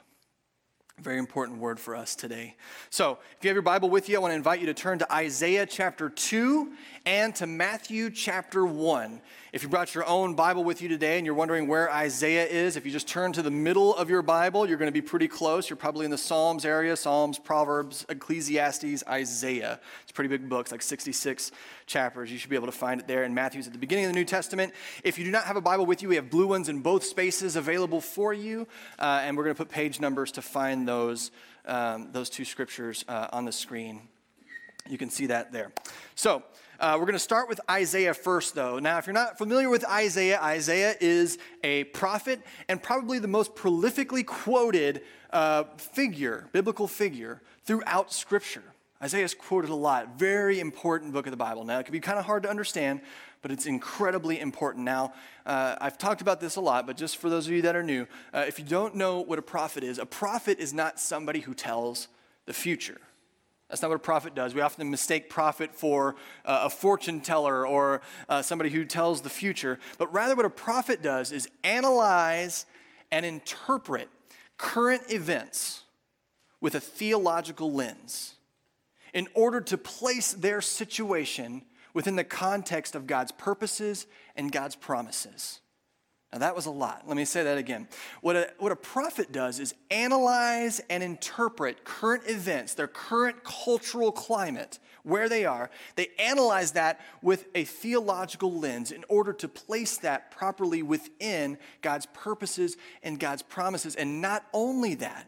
Very 1.00 1.18
important 1.18 1.58
word 1.58 1.80
for 1.80 1.96
us 1.96 2.14
today. 2.14 2.56
So, 2.90 3.18
if 3.36 3.42
you 3.42 3.48
have 3.48 3.54
your 3.54 3.62
Bible 3.62 3.88
with 3.88 4.08
you, 4.08 4.16
I 4.16 4.20
want 4.20 4.32
to 4.32 4.36
invite 4.36 4.60
you 4.60 4.66
to 4.66 4.74
turn 4.74 4.98
to 4.98 5.12
Isaiah 5.12 5.64
chapter 5.64 6.10
2 6.10 6.72
and 7.06 7.34
to 7.36 7.46
Matthew 7.46 8.10
chapter 8.10 8.66
1. 8.66 9.22
If 9.52 9.64
you 9.64 9.68
brought 9.68 9.96
your 9.96 10.06
own 10.06 10.34
Bible 10.34 10.62
with 10.62 10.80
you 10.80 10.88
today 10.88 11.16
and 11.16 11.26
you're 11.26 11.34
wondering 11.34 11.66
where 11.66 11.90
Isaiah 11.90 12.46
is, 12.46 12.76
if 12.76 12.86
you 12.86 12.92
just 12.92 13.08
turn 13.08 13.32
to 13.32 13.42
the 13.42 13.50
middle 13.50 13.92
of 13.96 14.08
your 14.08 14.22
Bible, 14.22 14.68
you're 14.68 14.78
going 14.78 14.86
to 14.86 14.92
be 14.92 15.02
pretty 15.02 15.26
close. 15.26 15.68
You're 15.68 15.76
probably 15.76 16.04
in 16.04 16.12
the 16.12 16.18
Psalms 16.18 16.64
area 16.64 16.96
Psalms, 16.96 17.36
Proverbs, 17.36 18.06
Ecclesiastes, 18.08 19.02
Isaiah. 19.08 19.80
It's 20.02 20.12
a 20.12 20.14
pretty 20.14 20.28
big 20.28 20.48
book, 20.48 20.66
it's 20.66 20.70
like 20.70 20.82
66 20.82 21.50
chapters. 21.86 22.30
You 22.30 22.38
should 22.38 22.48
be 22.48 22.54
able 22.54 22.66
to 22.66 22.72
find 22.72 23.00
it 23.00 23.08
there. 23.08 23.24
And 23.24 23.34
Matthew's 23.34 23.66
at 23.66 23.72
the 23.72 23.78
beginning 23.80 24.04
of 24.04 24.12
the 24.12 24.18
New 24.20 24.24
Testament. 24.24 24.72
If 25.02 25.18
you 25.18 25.24
do 25.24 25.32
not 25.32 25.42
have 25.46 25.56
a 25.56 25.60
Bible 25.60 25.84
with 25.84 26.00
you, 26.00 26.08
we 26.08 26.14
have 26.14 26.30
blue 26.30 26.46
ones 26.46 26.68
in 26.68 26.80
both 26.80 27.02
spaces 27.02 27.56
available 27.56 28.00
for 28.00 28.32
you. 28.32 28.68
Uh, 29.00 29.22
and 29.24 29.36
we're 29.36 29.42
going 29.42 29.56
to 29.56 29.60
put 29.60 29.68
page 29.68 29.98
numbers 29.98 30.30
to 30.32 30.42
find 30.42 30.86
those, 30.86 31.32
um, 31.66 32.10
those 32.12 32.30
two 32.30 32.44
scriptures 32.44 33.04
uh, 33.08 33.26
on 33.32 33.46
the 33.46 33.52
screen. 33.52 34.02
You 34.88 34.96
can 34.96 35.10
see 35.10 35.26
that 35.26 35.50
there. 35.52 35.72
So, 36.14 36.44
uh, 36.80 36.96
we're 36.98 37.04
going 37.04 37.12
to 37.12 37.18
start 37.18 37.46
with 37.46 37.60
Isaiah 37.70 38.14
first, 38.14 38.54
though. 38.54 38.78
Now, 38.78 38.96
if 38.96 39.06
you're 39.06 39.12
not 39.12 39.36
familiar 39.36 39.68
with 39.68 39.84
Isaiah, 39.84 40.40
Isaiah 40.40 40.94
is 40.98 41.36
a 41.62 41.84
prophet 41.84 42.40
and 42.68 42.82
probably 42.82 43.18
the 43.18 43.28
most 43.28 43.54
prolifically 43.54 44.24
quoted 44.24 45.02
uh, 45.30 45.64
figure, 45.76 46.48
biblical 46.52 46.88
figure, 46.88 47.42
throughout 47.64 48.14
Scripture. 48.14 48.62
Isaiah 49.02 49.24
is 49.24 49.34
quoted 49.34 49.70
a 49.70 49.74
lot. 49.74 50.18
Very 50.18 50.58
important 50.58 51.12
book 51.12 51.26
of 51.26 51.32
the 51.32 51.36
Bible. 51.36 51.64
Now, 51.64 51.78
it 51.78 51.84
can 51.84 51.92
be 51.92 52.00
kind 52.00 52.18
of 52.18 52.24
hard 52.24 52.44
to 52.44 52.50
understand, 52.50 53.02
but 53.42 53.50
it's 53.50 53.66
incredibly 53.66 54.40
important. 54.40 54.86
Now, 54.86 55.12
uh, 55.44 55.76
I've 55.80 55.98
talked 55.98 56.22
about 56.22 56.40
this 56.40 56.56
a 56.56 56.60
lot, 56.62 56.86
but 56.86 56.96
just 56.96 57.18
for 57.18 57.28
those 57.28 57.46
of 57.46 57.52
you 57.52 57.62
that 57.62 57.76
are 57.76 57.82
new, 57.82 58.06
uh, 58.32 58.44
if 58.48 58.58
you 58.58 58.64
don't 58.64 58.94
know 58.94 59.20
what 59.20 59.38
a 59.38 59.42
prophet 59.42 59.84
is, 59.84 59.98
a 59.98 60.06
prophet 60.06 60.58
is 60.58 60.72
not 60.72 60.98
somebody 60.98 61.40
who 61.40 61.52
tells 61.52 62.08
the 62.46 62.54
future. 62.54 63.00
That's 63.70 63.82
not 63.82 63.88
what 63.88 63.96
a 63.96 64.00
prophet 64.00 64.34
does. 64.34 64.52
We 64.52 64.60
often 64.60 64.90
mistake 64.90 65.30
prophet 65.30 65.72
for 65.72 66.16
uh, 66.44 66.62
a 66.64 66.70
fortune 66.70 67.20
teller 67.20 67.64
or 67.64 68.02
uh, 68.28 68.42
somebody 68.42 68.68
who 68.70 68.84
tells 68.84 69.22
the 69.22 69.30
future. 69.30 69.78
But 69.96 70.12
rather, 70.12 70.34
what 70.34 70.44
a 70.44 70.50
prophet 70.50 71.02
does 71.02 71.30
is 71.30 71.48
analyze 71.62 72.66
and 73.12 73.24
interpret 73.24 74.08
current 74.58 75.02
events 75.08 75.84
with 76.60 76.74
a 76.74 76.80
theological 76.80 77.72
lens 77.72 78.34
in 79.14 79.28
order 79.34 79.60
to 79.60 79.78
place 79.78 80.32
their 80.32 80.60
situation 80.60 81.62
within 81.94 82.16
the 82.16 82.24
context 82.24 82.94
of 82.94 83.06
God's 83.06 83.32
purposes 83.32 84.06
and 84.36 84.52
God's 84.52 84.76
promises. 84.76 85.60
Now, 86.32 86.38
that 86.38 86.54
was 86.54 86.66
a 86.66 86.70
lot. 86.70 87.02
Let 87.08 87.16
me 87.16 87.24
say 87.24 87.42
that 87.42 87.58
again. 87.58 87.88
What 88.20 88.36
a, 88.36 88.52
what 88.58 88.70
a 88.70 88.76
prophet 88.76 89.32
does 89.32 89.58
is 89.58 89.74
analyze 89.90 90.80
and 90.88 91.02
interpret 91.02 91.84
current 91.84 92.22
events, 92.26 92.74
their 92.74 92.86
current 92.86 93.42
cultural 93.42 94.12
climate, 94.12 94.78
where 95.02 95.28
they 95.28 95.44
are. 95.44 95.70
They 95.96 96.10
analyze 96.20 96.72
that 96.72 97.00
with 97.20 97.46
a 97.56 97.64
theological 97.64 98.52
lens 98.52 98.92
in 98.92 99.04
order 99.08 99.32
to 99.32 99.48
place 99.48 99.96
that 99.98 100.30
properly 100.30 100.84
within 100.84 101.58
God's 101.82 102.06
purposes 102.06 102.76
and 103.02 103.18
God's 103.18 103.42
promises. 103.42 103.96
And 103.96 104.20
not 104.20 104.44
only 104.52 104.94
that, 104.96 105.26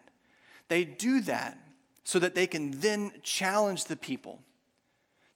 they 0.68 0.85
do 0.85 1.21
that 1.23 1.59
so 2.04 2.21
that 2.21 2.37
they 2.37 2.47
can 2.47 2.80
then 2.80 3.12
challenge 3.25 3.87
the 3.87 3.97
people 3.97 4.40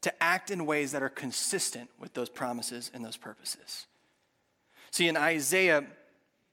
to 0.03 0.23
act 0.23 0.53
in 0.53 0.65
ways 0.65 0.93
that 0.93 1.03
are 1.03 1.09
consistent 1.09 1.91
with 1.99 2.15
those 2.15 2.29
promises 2.29 2.91
and 2.95 3.05
those 3.05 3.17
purposes. 3.17 3.87
See, 4.91 5.09
in 5.09 5.17
Isaiah, 5.17 5.85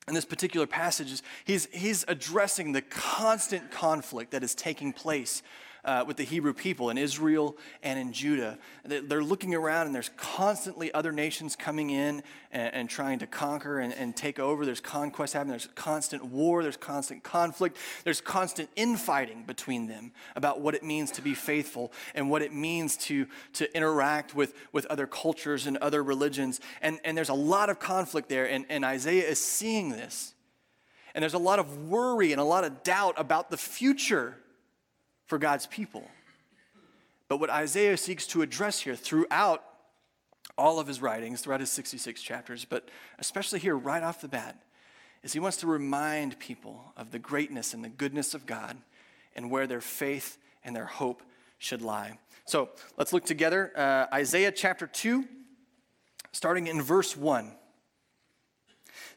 in 0.08 0.14
this 0.14 0.26
particular 0.26 0.68
passage, 0.68 1.22
he's, 1.46 1.68
he's 1.72 2.04
addressing 2.08 2.72
the 2.72 2.82
constant 2.82 3.72
conflict 3.72 4.32
that 4.32 4.44
is 4.44 4.54
taking 4.56 4.94
place 4.94 5.42
uh, 5.86 6.04
with 6.08 6.18
the 6.18 6.24
Hebrew 6.24 6.54
people 6.54 6.90
in 6.90 6.98
Israel 6.98 7.58
and 7.82 8.00
in 8.00 8.14
Judah. 8.14 8.58
They're 8.86 9.24
looking 9.24 9.54
around 9.54 9.88
and 9.88 9.96
there's 9.96 10.12
constantly 10.16 10.94
other 10.94 11.12
nations 11.12 11.56
coming 11.56 11.90
in 11.90 12.24
and, 12.52 12.74
and 12.74 12.90
trying 12.90 13.20
to 13.20 13.28
conquer 13.28 13.80
and, 13.80 13.94
and, 13.94 14.16
take 14.16 14.40
over. 14.40 14.66
There's 14.66 14.80
conquest 14.80 15.34
happening. 15.34 15.52
There's 15.52 15.68
constant 15.76 16.26
war. 16.26 16.64
There's 16.64 16.78
constant 16.78 17.24
conflict. 17.24 17.78
There's 18.04 18.22
constant 18.22 18.70
infighting 18.76 19.44
between 19.44 19.88
them 19.88 20.12
about 20.36 20.62
what 20.62 20.76
it 20.76 20.84
means 20.84 21.12
to 21.12 21.22
be 21.22 21.34
faithful 21.34 21.92
and 22.14 22.30
what 22.30 22.42
it 22.42 22.54
means 22.54 22.96
to, 22.98 23.26
to 23.54 23.76
interact 23.76 24.36
with, 24.36 24.54
with 24.72 24.86
other 24.86 25.08
cultures 25.08 25.68
and 25.68 25.78
other 25.78 26.04
religions. 26.04 26.62
And, 26.82 27.00
and 27.04 27.18
there's 27.18 27.30
a 27.30 27.34
lot 27.34 27.70
of 27.70 27.80
conflict 27.80 28.30
there. 28.30 28.46
And, 28.46 28.66
and 28.70 28.86
Isaiah 28.86 29.28
is 29.28 29.44
seeing 29.44 29.90
this. 29.90 30.34
And 31.16 31.22
there's 31.22 31.34
a 31.34 31.40
lot 31.40 31.60
of 31.60 31.90
worry 31.90 32.32
and 32.32 32.40
a 32.42 32.46
lot 32.46 32.64
of 32.64 32.84
doubt 32.84 33.16
about 33.18 33.52
the 33.52 33.58
future 33.58 34.38
for 35.26 35.38
God's 35.38 35.68
people. 35.68 36.08
But 37.28 37.40
what 37.40 37.50
Isaiah 37.50 37.98
seeks 37.98 38.28
to 38.28 38.42
address 38.42 38.80
here 38.80 38.96
throughout 38.96 39.64
all 40.58 40.80
of 40.80 40.88
his 40.88 41.02
writings, 41.02 41.42
throughout 41.42 41.62
his 41.62 41.72
66 41.72 42.22
chapters, 42.22 42.66
but 42.66 42.90
especially 43.18 43.60
here 43.60 43.76
right 43.76 44.04
off 44.04 44.22
the 44.22 44.28
bat, 44.28 44.62
is 45.24 45.34
he 45.34 45.40
wants 45.40 45.58
to 45.58 45.68
remind 45.68 46.38
people 46.38 46.94
of 46.98 47.12
the 47.12 47.20
greatness 47.20 47.74
and 47.74 47.84
the 47.84 47.90
goodness 47.90 48.34
of 48.34 48.46
God 48.46 48.78
and 49.36 49.50
where 49.50 49.66
their 49.68 49.82
faith 49.82 50.38
and 50.64 50.76
their 50.76 50.86
hope 50.86 51.24
should 51.58 51.82
lie. 51.82 52.20
So 52.46 52.70
let's 52.98 53.14
look 53.14 53.26
together. 53.26 53.72
Uh, 53.76 54.14
Isaiah 54.14 54.52
chapter 54.52 54.86
2, 54.86 55.26
starting 56.34 56.68
in 56.68 56.82
verse 56.82 57.16
1. 57.16 57.54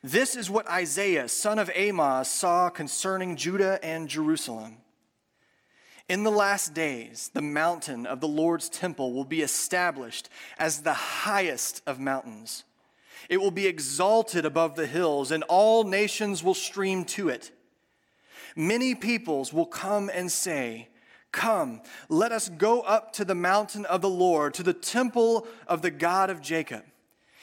This 0.02 0.36
is 0.36 0.48
what 0.48 0.68
Isaiah, 0.68 1.28
son 1.28 1.58
of 1.58 1.70
Amos, 1.74 2.30
saw 2.30 2.70
concerning 2.70 3.36
Judah 3.36 3.80
and 3.82 4.08
Jerusalem. 4.08 4.76
In 6.08 6.22
the 6.22 6.30
last 6.30 6.72
days, 6.72 7.30
the 7.34 7.42
mountain 7.42 8.06
of 8.06 8.20
the 8.20 8.28
Lord's 8.28 8.68
temple 8.68 9.12
will 9.12 9.24
be 9.24 9.42
established 9.42 10.28
as 10.56 10.82
the 10.82 10.92
highest 10.92 11.82
of 11.84 11.98
mountains. 11.98 12.64
It 13.28 13.38
will 13.38 13.50
be 13.50 13.66
exalted 13.66 14.44
above 14.44 14.76
the 14.76 14.86
hills, 14.86 15.32
and 15.32 15.42
all 15.44 15.82
nations 15.82 16.44
will 16.44 16.54
stream 16.54 17.04
to 17.06 17.28
it. 17.28 17.50
Many 18.54 18.94
peoples 18.94 19.52
will 19.52 19.66
come 19.66 20.08
and 20.12 20.30
say, 20.30 20.88
Come, 21.32 21.82
let 22.08 22.30
us 22.32 22.48
go 22.48 22.80
up 22.82 23.12
to 23.14 23.24
the 23.24 23.34
mountain 23.34 23.84
of 23.86 24.00
the 24.00 24.08
Lord, 24.08 24.54
to 24.54 24.62
the 24.62 24.72
temple 24.72 25.46
of 25.66 25.82
the 25.82 25.90
God 25.90 26.30
of 26.30 26.40
Jacob. 26.40 26.84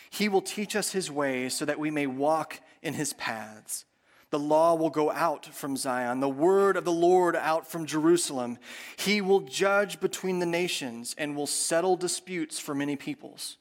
He 0.09 0.29
will 0.29 0.41
teach 0.41 0.75
us 0.75 0.93
his 0.93 1.11
ways 1.11 1.53
so 1.53 1.65
that 1.65 1.79
we 1.79 1.91
may 1.91 2.07
walk 2.07 2.61
in 2.81 2.93
his 2.93 3.13
paths. 3.13 3.85
The 4.33 4.39
law 4.39 4.73
will 4.73 4.89
go 4.89 5.11
out 5.11 5.45
from 5.45 5.77
Zion, 5.77 6.19
the 6.19 6.27
word 6.27 6.75
of 6.75 6.85
the 6.85 6.91
Lord 6.91 7.35
out 7.35 7.67
from 7.69 7.85
Jerusalem. 7.85 8.57
He 8.97 9.21
will 9.21 9.41
judge 9.41 9.99
between 9.99 10.39
the 10.39 10.47
nations 10.47 11.13
and 11.19 11.35
will 11.35 11.45
settle 11.45 11.95
disputes 11.95 12.57
for 12.57 12.73
many 12.73 12.95
peoples. 12.95 13.57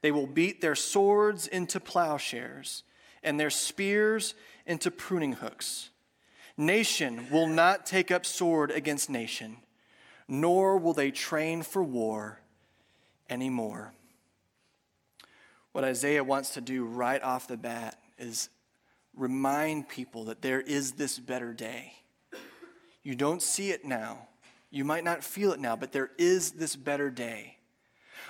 They 0.00 0.10
will 0.10 0.26
beat 0.26 0.62
their 0.62 0.74
swords 0.74 1.46
into 1.46 1.78
plowshares 1.78 2.84
and 3.22 3.38
their 3.38 3.50
spears 3.50 4.34
into 4.64 4.90
pruning 4.90 5.34
hooks. 5.34 5.90
Nation 6.56 7.26
will 7.30 7.46
not 7.46 7.84
take 7.84 8.10
up 8.10 8.24
sword 8.24 8.70
against 8.70 9.10
nation, 9.10 9.58
nor 10.26 10.78
will 10.78 10.94
they 10.94 11.10
train 11.10 11.60
for 11.60 11.82
war 11.82 12.40
anymore. 13.28 13.92
What 15.72 15.84
Isaiah 15.84 16.24
wants 16.24 16.54
to 16.54 16.62
do 16.62 16.82
right 16.82 17.22
off 17.22 17.46
the 17.46 17.58
bat 17.58 18.00
is 18.16 18.48
remind 19.16 19.88
people 19.88 20.24
that 20.24 20.42
there 20.42 20.60
is 20.60 20.92
this 20.92 21.18
better 21.18 21.52
day. 21.52 21.92
You 23.02 23.14
don't 23.14 23.42
see 23.42 23.70
it 23.70 23.84
now. 23.84 24.28
You 24.70 24.84
might 24.84 25.04
not 25.04 25.22
feel 25.22 25.52
it 25.52 25.60
now, 25.60 25.76
but 25.76 25.92
there 25.92 26.10
is 26.18 26.52
this 26.52 26.76
better 26.76 27.10
day. 27.10 27.58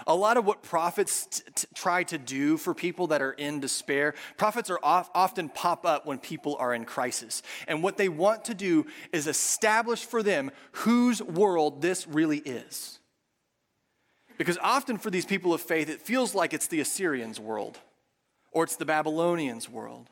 A 0.07 0.15
lot 0.15 0.37
of 0.37 0.45
what 0.45 0.63
prophets 0.63 1.27
t- 1.27 1.43
t- 1.55 1.67
try 1.75 2.03
to 2.05 2.19
do 2.19 2.57
for 2.57 2.75
people 2.75 3.09
that 3.09 3.23
are 3.23 3.33
in 3.33 3.61
despair, 3.61 4.15
prophets 4.37 4.71
are 4.71 4.81
off, 4.83 5.11
often 5.15 5.49
pop 5.49 5.87
up 5.87 6.07
when 6.07 6.19
people 6.19 6.57
are 6.59 6.75
in 6.75 6.85
crisis. 6.85 7.43
And 7.69 7.83
what 7.83 7.97
they 7.97 8.09
want 8.09 8.47
to 8.47 8.55
do 8.55 8.87
is 9.13 9.27
establish 9.27 10.05
for 10.05 10.23
them 10.23 10.51
whose 10.73 11.23
world 11.23 11.83
this 11.83 12.07
really 12.09 12.39
is. 12.39 12.99
Because 14.39 14.59
often 14.59 14.99
for 14.99 15.11
these 15.11 15.27
people 15.27 15.55
of 15.55 15.61
faith, 15.61 15.89
it 15.89 16.01
feels 16.01 16.35
like 16.35 16.53
it's 16.53 16.67
the 16.67 16.81
Assyrians' 16.81 17.39
world, 17.39 17.79
or 18.51 18.65
it's 18.65 18.77
the 18.77 18.87
Babylonians' 18.87 19.69
world, 19.69 20.09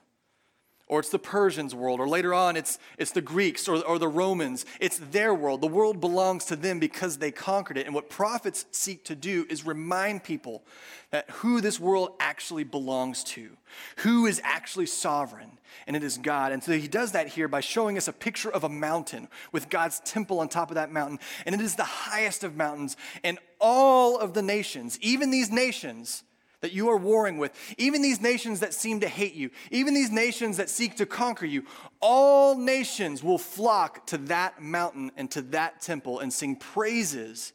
or 0.90 0.98
it's 0.98 1.08
the 1.08 1.20
Persians' 1.20 1.72
world, 1.72 2.00
or 2.00 2.08
later 2.08 2.34
on 2.34 2.56
it's, 2.56 2.76
it's 2.98 3.12
the 3.12 3.20
Greeks 3.20 3.68
or, 3.68 3.76
or 3.86 3.96
the 3.96 4.08
Romans. 4.08 4.66
It's 4.80 4.98
their 4.98 5.32
world. 5.32 5.60
The 5.60 5.68
world 5.68 6.00
belongs 6.00 6.46
to 6.46 6.56
them 6.56 6.80
because 6.80 7.18
they 7.18 7.30
conquered 7.30 7.78
it. 7.78 7.86
And 7.86 7.94
what 7.94 8.10
prophets 8.10 8.66
seek 8.72 9.04
to 9.04 9.14
do 9.14 9.46
is 9.48 9.64
remind 9.64 10.24
people 10.24 10.64
that 11.12 11.30
who 11.30 11.60
this 11.60 11.78
world 11.78 12.14
actually 12.18 12.64
belongs 12.64 13.22
to, 13.22 13.56
who 13.98 14.26
is 14.26 14.40
actually 14.42 14.86
sovereign, 14.86 15.58
and 15.86 15.94
it 15.94 16.02
is 16.02 16.18
God. 16.18 16.50
And 16.50 16.62
so 16.62 16.72
he 16.72 16.88
does 16.88 17.12
that 17.12 17.28
here 17.28 17.46
by 17.46 17.60
showing 17.60 17.96
us 17.96 18.08
a 18.08 18.12
picture 18.12 18.50
of 18.50 18.64
a 18.64 18.68
mountain 18.68 19.28
with 19.52 19.70
God's 19.70 20.00
temple 20.00 20.40
on 20.40 20.48
top 20.48 20.72
of 20.72 20.74
that 20.74 20.90
mountain. 20.90 21.20
And 21.46 21.54
it 21.54 21.60
is 21.60 21.76
the 21.76 21.84
highest 21.84 22.42
of 22.42 22.56
mountains, 22.56 22.96
and 23.22 23.38
all 23.60 24.18
of 24.18 24.34
the 24.34 24.42
nations, 24.42 24.98
even 25.00 25.30
these 25.30 25.52
nations, 25.52 26.24
that 26.60 26.72
you 26.72 26.90
are 26.90 26.96
warring 26.96 27.38
with, 27.38 27.52
even 27.78 28.02
these 28.02 28.20
nations 28.20 28.60
that 28.60 28.74
seem 28.74 29.00
to 29.00 29.08
hate 29.08 29.34
you, 29.34 29.50
even 29.70 29.94
these 29.94 30.10
nations 30.10 30.58
that 30.58 30.68
seek 30.68 30.96
to 30.96 31.06
conquer 31.06 31.46
you, 31.46 31.64
all 32.00 32.56
nations 32.56 33.22
will 33.22 33.38
flock 33.38 34.06
to 34.06 34.18
that 34.18 34.62
mountain 34.62 35.10
and 35.16 35.30
to 35.30 35.42
that 35.42 35.80
temple 35.80 36.20
and 36.20 36.32
sing 36.32 36.56
praises 36.56 37.52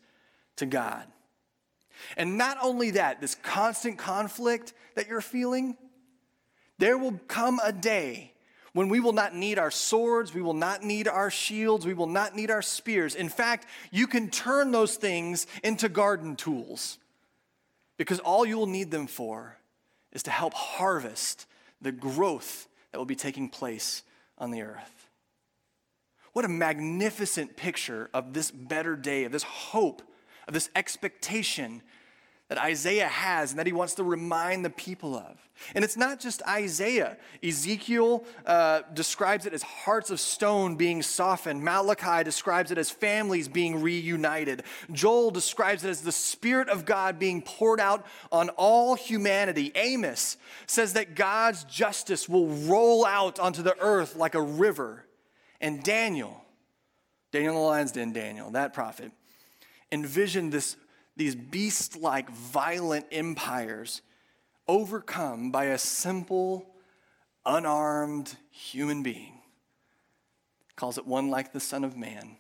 to 0.56 0.66
God. 0.66 1.06
And 2.18 2.38
not 2.38 2.58
only 2.62 2.92
that, 2.92 3.22
this 3.22 3.36
constant 3.36 3.98
conflict 3.98 4.74
that 4.96 5.08
you're 5.08 5.22
feeling, 5.22 5.78
there 6.78 6.98
will 6.98 7.20
come 7.28 7.60
a 7.64 7.72
day 7.72 8.34
when 8.74 8.90
we 8.90 9.00
will 9.00 9.14
not 9.14 9.34
need 9.34 9.58
our 9.58 9.72
swords, 9.72 10.34
we 10.34 10.42
will 10.42 10.54
not 10.54 10.84
need 10.84 11.08
our 11.08 11.32
shields, 11.32 11.86
we 11.86 11.94
will 11.94 12.08
not 12.08 12.36
need 12.36 12.52
our 12.52 12.62
spears. 12.62 13.16
In 13.16 13.30
fact, 13.30 13.68
you 13.90 14.06
can 14.06 14.30
turn 14.30 14.72
those 14.72 14.98
things 14.98 15.48
into 15.64 15.88
garden 15.88 16.36
tools 16.36 16.98
because 17.98 18.20
all 18.20 18.46
you 18.46 18.58
will 18.58 18.68
need 18.68 18.92
them 18.92 19.08
for 19.08 19.58
is 20.12 20.24
to 20.24 20.32
help 20.32 20.54
harvest 20.54 21.46
the 21.82 21.92
growth 21.92 22.68
that 22.92 22.98
will 22.98 23.06
be 23.06 23.16
taking 23.16 23.50
place 23.50 24.04
on 24.38 24.52
the 24.52 24.62
earth. 24.62 25.10
What 26.34 26.46
a 26.46 26.50
magnificent 26.50 27.56
picture 27.56 28.10
of 28.14 28.34
this 28.34 28.52
better 28.52 28.96
day, 28.96 29.24
of 29.24 29.32
this 29.32 29.44
hope, 29.44 30.02
of 30.48 30.54
this 30.54 30.70
expectation 30.76 31.82
that 32.48 32.60
Isaiah 32.60 33.08
has 33.08 33.52
and 33.52 33.60
that 33.60 33.66
he 33.66 33.74
wants 33.74 33.96
to 33.96 34.04
remind 34.04 34.64
the 34.64 34.70
people 34.70 35.16
of. 35.16 35.50
And 35.74 35.84
it's 35.84 35.98
not 35.98 36.20
just 36.20 36.44
Isaiah. 36.48 37.18
Ezekiel 37.42 38.24
uh, 38.46 38.82
describes 38.94 39.48
it 39.48 39.54
as 39.54 39.64
hearts 39.64 40.12
of 40.12 40.20
stone 40.20 40.76
being 40.76 41.02
softened. 41.02 41.64
Malachi 41.64 42.24
describes 42.24 42.70
it 42.70 42.78
as 42.78 42.92
families 42.92 43.48
being 43.48 43.82
reunited. 43.82 44.64
Joel 44.92 45.32
describes 45.32 45.84
it 45.84 45.90
as 45.90 46.02
the 46.02 46.12
Spirit 46.12 46.70
of 46.70 46.86
God 46.86 47.18
being 47.18 47.42
poured 47.42 47.80
out 47.80 48.06
on 48.32 48.50
all 48.50 48.94
humanity. 48.96 49.72
Amos 49.74 50.38
says 50.68 50.94
that 50.94 51.16
God's 51.16 51.64
justice 51.64 52.30
will 52.30 52.48
roll 52.48 53.06
out 53.06 53.40
onto 53.40 53.64
the 53.64 53.76
earth 53.80 54.16
like 54.16 54.36
a 54.36 54.42
river. 54.42 55.06
And 55.62 55.84
Daniel, 55.84 56.44
Daniel 57.32 57.56
the 57.56 57.60
lion's 57.62 57.94
den, 57.94 58.14
Daniel, 58.14 58.52
that 58.52 58.74
prophet, 58.74 59.12
envisioned 59.92 60.52
this 60.52 60.76
these 61.16 61.36
beast 61.36 61.98
like 61.98 62.30
violent 62.30 63.06
empires 63.12 64.02
overcome 64.68 65.52
by 65.52 65.66
a 65.66 65.78
simple, 65.78 66.76
unarmed 67.46 68.36
human 68.52 69.04
being. 69.04 69.34
Calls 70.76 70.98
it 70.98 71.08
one 71.08 71.30
like 71.30 71.54
the 71.54 71.60
Son 71.60 71.84
of 71.84 71.96
Man, 71.96 72.38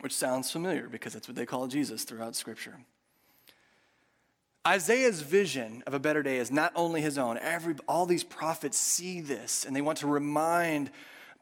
which 0.00 0.14
sounds 0.14 0.50
familiar 0.50 0.88
because 0.88 1.14
that's 1.14 1.28
what 1.28 1.36
they 1.36 1.46
call 1.46 1.66
Jesus 1.66 2.04
throughout 2.04 2.36
Scripture. 2.36 2.76
Isaiah's 4.66 5.22
vision 5.22 5.84
of 5.86 5.94
a 5.94 6.00
better 6.00 6.24
day 6.24 6.38
is 6.38 6.50
not 6.50 6.72
only 6.74 7.00
his 7.00 7.16
own. 7.16 7.38
Every, 7.38 7.76
all 7.86 8.04
these 8.04 8.24
prophets 8.24 8.76
see 8.76 9.20
this 9.20 9.64
and 9.64 9.76
they 9.76 9.80
want 9.80 9.98
to 9.98 10.08
remind 10.08 10.90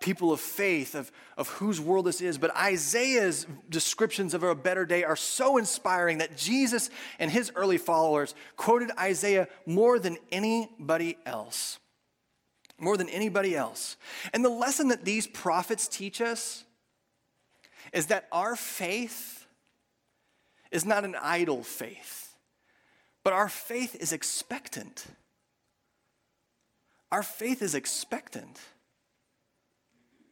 people 0.00 0.32
of 0.32 0.40
faith, 0.40 0.94
of, 0.94 1.10
of 1.36 1.48
whose 1.48 1.80
world 1.80 2.06
this 2.06 2.20
is. 2.20 2.38
But 2.38 2.54
Isaiah's 2.56 3.46
descriptions 3.68 4.34
of 4.34 4.42
a 4.42 4.54
better 4.54 4.84
day 4.84 5.04
are 5.04 5.16
so 5.16 5.56
inspiring 5.56 6.18
that 6.18 6.36
Jesus 6.36 6.90
and 7.18 7.30
his 7.30 7.50
early 7.54 7.78
followers 7.78 8.34
quoted 8.56 8.90
Isaiah 8.98 9.48
more 9.66 9.98
than 9.98 10.18
anybody 10.30 11.16
else. 11.24 11.78
More 12.78 12.96
than 12.96 13.08
anybody 13.08 13.56
else. 13.56 13.96
And 14.32 14.44
the 14.44 14.50
lesson 14.50 14.88
that 14.88 15.04
these 15.04 15.26
prophets 15.26 15.88
teach 15.88 16.20
us 16.20 16.64
is 17.92 18.06
that 18.06 18.26
our 18.32 18.56
faith 18.56 19.46
is 20.70 20.84
not 20.84 21.04
an 21.04 21.14
idle 21.22 21.62
faith, 21.62 22.34
but 23.22 23.32
our 23.32 23.48
faith 23.48 23.94
is 24.00 24.12
expectant. 24.12 25.06
Our 27.12 27.22
faith 27.22 27.62
is 27.62 27.76
expectant. 27.76 28.60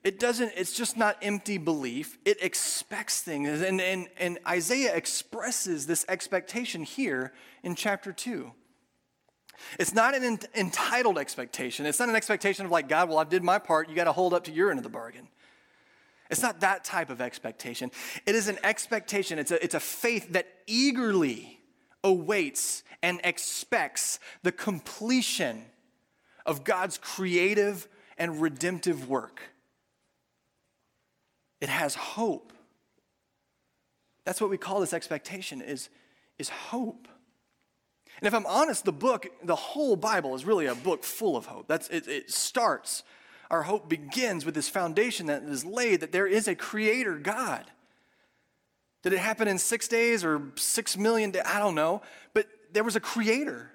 It 0.05 0.19
doesn't, 0.19 0.53
it's 0.57 0.73
just 0.73 0.97
not 0.97 1.17
empty 1.23 1.59
belief. 1.59 2.19
It 2.25 2.43
expects 2.43 3.21
things. 3.21 3.61
And, 3.61 3.81
and, 3.81 4.09
and 4.17 4.39
Isaiah 4.47 4.95
expresses 4.95 5.87
this 5.87 6.05
expectation 6.09 6.83
here 6.83 7.33
in 7.63 7.77
chapter 7.77 8.13
2. 8.13 8.51
It's 9.79 9.95
not 9.95 10.17
an 10.17 10.41
entitled 10.57 11.19
expectation. 11.19 11.87
It's 11.87 12.01
not 12.01 12.09
an 12.09 12.17
expectation 12.17 12.67
of 12.67 12.73
like, 12.73 12.89
God, 12.89 13.09
well, 13.09 13.19
I've 13.19 13.29
did 13.29 13.45
my 13.45 13.61
part. 13.61 13.89
You 13.89 13.95
got 13.95 14.05
to 14.05 14.13
hold 14.13 14.35
up 14.35 14.45
to 14.45 14.53
your 14.53 14.71
end 14.71 14.81
of 14.81 14.83
the 14.83 14.89
bargain. 14.89 15.29
It's 16.31 16.43
not 16.43 16.61
that 16.61 16.83
type 16.83 17.11
of 17.11 17.21
expectation. 17.21 17.91
It 18.27 18.35
is 18.35 18.49
an 18.49 18.59
expectation, 18.65 19.39
it's 19.39 19.51
a, 19.51 19.63
it's 19.63 19.75
a 19.75 19.81
faith 19.81 20.33
that 20.33 20.49
eagerly 20.67 21.61
awaits 22.03 22.83
and 23.03 23.21
expects 23.23 24.19
the 24.43 24.51
completion 24.51 25.65
of 26.47 26.65
God's 26.65 26.99
creative 26.99 27.87
and 28.17 28.41
redemptive 28.41 29.09
work. 29.09 29.52
It 31.63 31.69
has 31.69 31.95
hope. 31.95 32.53
That's 34.25 34.41
what 34.41 34.51
we 34.51 34.59
call 34.59 34.81
this 34.81 34.93
expectation 34.93 35.63
is, 35.63 35.89
is 36.37 36.49
hope. 36.49 37.07
And 38.19 38.27
if 38.27 38.35
I'm 38.35 38.47
honest, 38.47 38.85
the 38.85 38.93
book, 38.93 39.29
the 39.45 39.55
whole 39.55 39.95
Bible 39.95 40.35
is 40.35 40.45
really 40.45 40.67
a 40.67 40.75
book 40.75 41.05
full 41.05 41.37
of 41.37 41.47
hope. 41.47 41.69
That's, 41.69 41.89
it, 41.89 42.09
it 42.09 42.33
starts, 42.33 43.05
our 43.49 43.63
hope 43.63 43.89
begins 43.89 44.45
with 44.45 44.57
this 44.57 44.69
foundation 44.69 45.27
that 45.27 45.45
is 45.45 45.65
laid 45.65 46.01
that 46.01 46.11
there 46.11 46.27
is 46.27 46.49
a 46.49 46.57
creator 46.57 47.17
God. 47.17 47.65
Did 49.05 49.13
it 49.13 49.21
happen 49.21 49.47
in 49.47 49.59
six 49.59 49.87
days 49.87 50.25
or 50.25 50.43
six 50.57 50.97
million 50.97 51.31
days? 51.31 51.43
I 51.47 51.61
don't 51.61 51.77
know. 51.77 52.03
But 52.35 52.49
there 52.73 52.85
was 52.85 52.97
a 52.97 53.01
creator. 53.01 53.71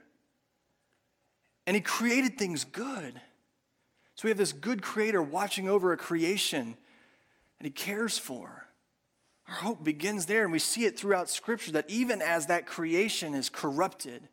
And 1.66 1.74
he 1.74 1.82
created 1.82 2.38
things 2.38 2.66
good. 2.66 3.22
So 4.16 4.26
we 4.26 4.30
have 4.30 4.38
this 4.38 4.54
good 4.54 4.82
creator 4.82 5.22
watching 5.22 5.70
over 5.70 5.94
a 5.94 5.98
creation 5.98 6.76
and 7.60 7.66
He 7.66 7.72
cares 7.72 8.18
for. 8.18 8.68
Our 9.48 9.56
hope 9.56 9.84
begins 9.84 10.26
there, 10.26 10.44
and 10.44 10.52
we 10.52 10.60
see 10.60 10.86
it 10.86 11.00
throughout 11.00 11.30
Scripture 11.30 11.72
that 11.74 11.90
even 11.90 12.22
as 12.22 12.48
that 12.48 12.66
creation 12.66 13.34
is 13.34 13.50
corrupted, 13.50 14.28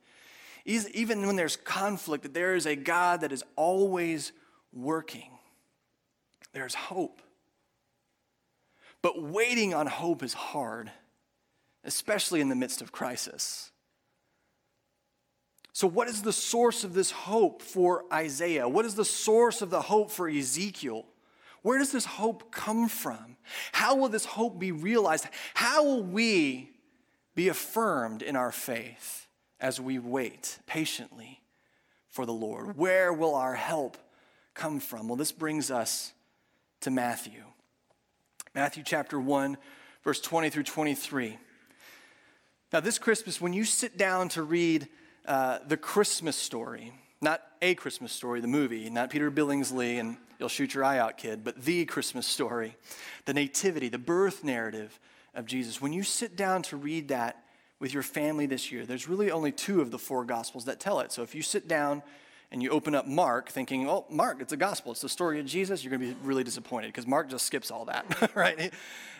even 0.64 1.26
when 1.26 1.36
there's 1.36 1.56
conflict, 1.56 2.24
that 2.24 2.34
there 2.34 2.54
is 2.54 2.66
a 2.66 2.74
God 2.74 3.20
that 3.20 3.32
is 3.32 3.44
always 3.54 4.32
working. 4.72 5.30
There's 6.52 6.74
hope. 6.74 7.20
But 9.02 9.22
waiting 9.22 9.74
on 9.74 9.86
hope 9.86 10.22
is 10.22 10.32
hard, 10.32 10.90
especially 11.84 12.40
in 12.40 12.48
the 12.48 12.54
midst 12.54 12.80
of 12.80 12.90
crisis. 12.90 13.70
So, 15.72 15.86
what 15.86 16.08
is 16.08 16.22
the 16.22 16.32
source 16.32 16.84
of 16.84 16.94
this 16.94 17.10
hope 17.10 17.60
for 17.60 18.04
Isaiah? 18.12 18.68
What 18.68 18.84
is 18.84 18.94
the 18.94 19.04
source 19.04 19.60
of 19.60 19.70
the 19.70 19.82
hope 19.82 20.10
for 20.10 20.28
Ezekiel? 20.28 21.04
Where 21.64 21.78
does 21.78 21.92
this 21.92 22.04
hope 22.04 22.52
come 22.52 22.90
from? 22.90 23.36
How 23.72 23.96
will 23.96 24.10
this 24.10 24.26
hope 24.26 24.58
be 24.58 24.70
realized? 24.70 25.26
How 25.54 25.82
will 25.82 26.02
we 26.02 26.68
be 27.34 27.48
affirmed 27.48 28.20
in 28.20 28.36
our 28.36 28.52
faith 28.52 29.26
as 29.58 29.80
we 29.80 29.98
wait 29.98 30.58
patiently 30.66 31.40
for 32.10 32.26
the 32.26 32.34
Lord? 32.34 32.76
Where 32.76 33.14
will 33.14 33.34
our 33.34 33.54
help 33.54 33.96
come 34.52 34.78
from? 34.78 35.08
Well, 35.08 35.16
this 35.16 35.32
brings 35.32 35.70
us 35.70 36.12
to 36.82 36.90
Matthew. 36.90 37.44
Matthew 38.54 38.82
chapter 38.84 39.18
1, 39.18 39.56
verse 40.04 40.20
20 40.20 40.50
through 40.50 40.64
23. 40.64 41.38
Now, 42.74 42.80
this 42.80 42.98
Christmas, 42.98 43.40
when 43.40 43.54
you 43.54 43.64
sit 43.64 43.96
down 43.96 44.28
to 44.30 44.42
read 44.42 44.86
uh, 45.24 45.60
the 45.66 45.78
Christmas 45.78 46.36
story, 46.36 46.92
not 47.22 47.40
a 47.62 47.74
Christmas 47.74 48.12
story, 48.12 48.42
the 48.42 48.48
movie, 48.48 48.90
not 48.90 49.08
Peter 49.08 49.30
Billingsley 49.30 49.98
and 49.98 50.18
You'll 50.44 50.50
Shoot 50.50 50.74
Your 50.74 50.84
Eye 50.84 50.98
Out, 50.98 51.16
Kid, 51.16 51.42
but 51.42 51.64
the 51.64 51.86
Christmas 51.86 52.26
story, 52.26 52.76
the 53.24 53.32
nativity, 53.32 53.88
the 53.88 53.96
birth 53.96 54.44
narrative 54.44 55.00
of 55.34 55.46
Jesus. 55.46 55.80
When 55.80 55.94
you 55.94 56.02
sit 56.02 56.36
down 56.36 56.60
to 56.64 56.76
read 56.76 57.08
that 57.08 57.42
with 57.80 57.94
your 57.94 58.02
family 58.02 58.44
this 58.44 58.70
year, 58.70 58.84
there's 58.84 59.08
really 59.08 59.30
only 59.30 59.52
two 59.52 59.80
of 59.80 59.90
the 59.90 59.98
four 59.98 60.22
Gospels 60.22 60.66
that 60.66 60.80
tell 60.80 61.00
it. 61.00 61.12
So 61.12 61.22
if 61.22 61.34
you 61.34 61.40
sit 61.40 61.66
down 61.66 62.02
and 62.50 62.62
you 62.62 62.70
open 62.70 62.94
up 62.94 63.06
Mark 63.06 63.48
thinking, 63.48 63.88
oh, 63.88 64.06
Mark, 64.08 64.40
it's 64.40 64.52
a 64.52 64.56
gospel, 64.56 64.92
it's 64.92 65.00
the 65.00 65.08
story 65.08 65.40
of 65.40 65.46
Jesus, 65.46 65.82
you're 65.82 65.90
going 65.90 66.00
to 66.00 66.14
be 66.14 66.26
really 66.26 66.44
disappointed 66.44 66.88
because 66.88 67.06
Mark 67.06 67.28
just 67.28 67.46
skips 67.46 67.70
all 67.70 67.84
that, 67.86 68.30
right? 68.34 68.72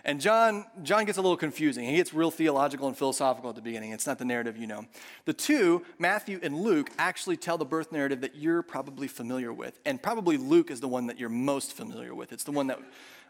And 0.04 0.21
John, 0.21 0.66
John 0.83 1.07
gets 1.07 1.16
a 1.16 1.23
little 1.23 1.37
confusing. 1.37 1.87
He 1.87 1.97
gets 1.97 2.12
real 2.12 2.31
theological 2.31 2.88
and 2.88 2.97
philosophical 2.97 3.50
at 3.50 3.57
the 3.57 3.62
beginning. 3.62 3.93
It's 3.93 4.07
not 4.07 4.19
the 4.19 4.25
narrative 4.26 4.57
you 4.59 4.66
know. 4.66 4.85
The 5.25 5.33
two, 5.33 5.83
Matthew 5.99 6.38
and 6.43 6.61
Luke, 6.61 6.90
actually 6.99 7.38
tell 7.38 7.57
the 7.57 7.64
birth 7.64 7.90
narrative 7.90 8.21
that 8.21 8.35
you're 8.35 8.62
probably 8.62 9.09
familiar 9.09 9.52
with. 9.52 9.81
And 9.87 10.02
probably 10.02 10.37
Luke 10.37 10.71
is 10.71 10.81
the 10.81 10.88
one 10.88 11.07
that 11.07 11.19
you're 11.19 11.31
most 11.31 11.73
familiar 11.73 12.14
with. 12.14 12.33
It's 12.33 12.45
the 12.45 12.52
one 12.52 12.66
that, 12.66 12.81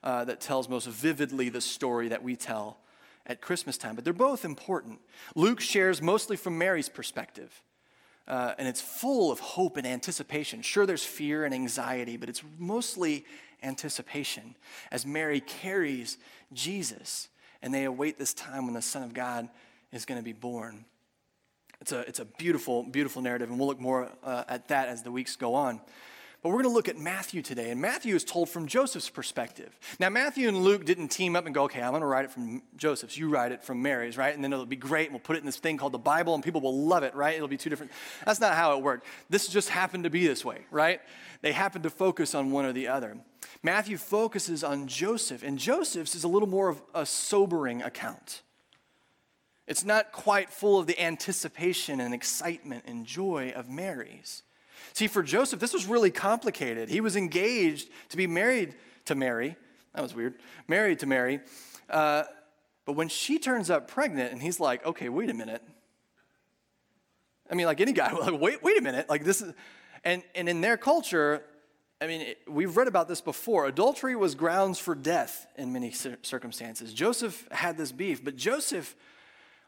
uh, 0.02 0.24
that 0.24 0.40
tells 0.40 0.68
most 0.68 0.88
vividly 0.88 1.48
the 1.48 1.60
story 1.60 2.08
that 2.08 2.24
we 2.24 2.34
tell 2.34 2.78
at 3.24 3.40
Christmas 3.40 3.78
time. 3.78 3.94
But 3.94 4.04
they're 4.04 4.12
both 4.12 4.44
important. 4.44 4.98
Luke 5.36 5.60
shares 5.60 6.02
mostly 6.02 6.36
from 6.36 6.58
Mary's 6.58 6.88
perspective. 6.88 7.62
Uh, 8.26 8.54
and 8.58 8.66
it's 8.66 8.80
full 8.80 9.30
of 9.30 9.38
hope 9.38 9.76
and 9.76 9.86
anticipation. 9.86 10.62
Sure, 10.62 10.86
there's 10.86 11.04
fear 11.04 11.44
and 11.44 11.52
anxiety, 11.52 12.16
but 12.16 12.28
it's 12.28 12.42
mostly 12.58 13.24
anticipation 13.62 14.56
as 14.90 15.04
Mary 15.04 15.40
carries 15.40 16.18
Jesus 16.52 17.28
and 17.64 17.72
they 17.72 17.84
await 17.84 18.18
this 18.18 18.34
time 18.34 18.66
when 18.66 18.74
the 18.74 18.82
Son 18.82 19.02
of 19.02 19.14
God 19.14 19.48
is 19.90 20.04
going 20.04 20.20
to 20.20 20.24
be 20.24 20.34
born. 20.34 20.84
It's 21.80 21.92
a, 21.92 22.00
it's 22.00 22.18
a 22.18 22.26
beautiful, 22.26 22.82
beautiful 22.82 23.22
narrative, 23.22 23.48
and 23.48 23.58
we'll 23.58 23.68
look 23.68 23.80
more 23.80 24.10
uh, 24.22 24.44
at 24.48 24.68
that 24.68 24.88
as 24.88 25.02
the 25.02 25.10
weeks 25.10 25.34
go 25.36 25.54
on. 25.54 25.80
But 26.44 26.50
we're 26.50 26.60
going 26.60 26.72
to 26.72 26.74
look 26.74 26.90
at 26.90 26.98
Matthew 26.98 27.40
today, 27.40 27.70
and 27.70 27.80
Matthew 27.80 28.14
is 28.14 28.22
told 28.22 28.50
from 28.50 28.66
Joseph's 28.66 29.08
perspective. 29.08 29.78
Now, 29.98 30.10
Matthew 30.10 30.46
and 30.46 30.58
Luke 30.58 30.84
didn't 30.84 31.08
team 31.08 31.36
up 31.36 31.46
and 31.46 31.54
go, 31.54 31.62
okay, 31.62 31.80
I'm 31.80 31.92
going 31.92 32.02
to 32.02 32.06
write 32.06 32.26
it 32.26 32.32
from 32.32 32.62
Joseph's, 32.76 33.16
you 33.16 33.30
write 33.30 33.50
it 33.50 33.64
from 33.64 33.80
Mary's, 33.80 34.18
right? 34.18 34.34
And 34.34 34.44
then 34.44 34.52
it'll 34.52 34.66
be 34.66 34.76
great, 34.76 35.06
and 35.06 35.14
we'll 35.14 35.20
put 35.20 35.36
it 35.36 35.38
in 35.38 35.46
this 35.46 35.56
thing 35.56 35.78
called 35.78 35.92
the 35.92 35.98
Bible, 35.98 36.34
and 36.34 36.44
people 36.44 36.60
will 36.60 36.84
love 36.84 37.02
it, 37.02 37.14
right? 37.14 37.34
It'll 37.34 37.48
be 37.48 37.56
two 37.56 37.70
different. 37.70 37.92
That's 38.26 38.40
not 38.40 38.56
how 38.56 38.76
it 38.76 38.82
worked. 38.82 39.06
This 39.30 39.48
just 39.48 39.70
happened 39.70 40.04
to 40.04 40.10
be 40.10 40.26
this 40.26 40.44
way, 40.44 40.66
right? 40.70 41.00
They 41.40 41.52
happened 41.52 41.84
to 41.84 41.90
focus 41.90 42.34
on 42.34 42.50
one 42.50 42.66
or 42.66 42.74
the 42.74 42.88
other. 42.88 43.16
Matthew 43.62 43.96
focuses 43.96 44.62
on 44.62 44.86
Joseph, 44.86 45.42
and 45.42 45.58
Joseph's 45.58 46.14
is 46.14 46.24
a 46.24 46.28
little 46.28 46.46
more 46.48 46.68
of 46.68 46.82
a 46.94 47.06
sobering 47.06 47.80
account. 47.80 48.42
It's 49.66 49.82
not 49.82 50.12
quite 50.12 50.50
full 50.50 50.78
of 50.78 50.86
the 50.86 51.02
anticipation 51.02 52.00
and 52.00 52.12
excitement 52.12 52.84
and 52.86 53.06
joy 53.06 53.54
of 53.56 53.70
Mary's. 53.70 54.42
See, 54.92 55.06
for 55.06 55.22
Joseph, 55.22 55.60
this 55.60 55.72
was 55.72 55.86
really 55.86 56.10
complicated. 56.10 56.88
He 56.88 57.00
was 57.00 57.16
engaged 57.16 57.88
to 58.10 58.16
be 58.16 58.26
married 58.26 58.74
to 59.06 59.14
Mary. 59.14 59.56
That 59.94 60.02
was 60.02 60.14
weird. 60.14 60.34
Married 60.68 61.00
to 61.00 61.06
Mary. 61.06 61.40
Uh, 61.88 62.24
but 62.84 62.92
when 62.92 63.08
she 63.08 63.38
turns 63.38 63.70
up 63.70 63.88
pregnant, 63.88 64.32
and 64.32 64.42
he's 64.42 64.60
like, 64.60 64.84
okay, 64.84 65.08
wait 65.08 65.30
a 65.30 65.34
minute. 65.34 65.62
I 67.50 67.54
mean, 67.54 67.66
like 67.66 67.80
any 67.80 67.92
guy, 67.92 68.12
like, 68.12 68.40
wait, 68.40 68.62
wait 68.62 68.78
a 68.78 68.82
minute. 68.82 69.08
Like 69.08 69.24
this 69.24 69.40
is, 69.40 69.52
and, 70.04 70.22
and 70.34 70.48
in 70.48 70.60
their 70.60 70.76
culture, 70.76 71.42
I 72.00 72.06
mean, 72.06 72.20
it, 72.20 72.38
we've 72.48 72.76
read 72.76 72.88
about 72.88 73.08
this 73.08 73.20
before. 73.20 73.66
Adultery 73.66 74.16
was 74.16 74.34
grounds 74.34 74.78
for 74.78 74.94
death 74.94 75.46
in 75.56 75.72
many 75.72 75.90
circumstances. 75.90 76.92
Joseph 76.92 77.48
had 77.50 77.78
this 77.78 77.92
beef, 77.92 78.22
but 78.24 78.36
Joseph 78.36 78.94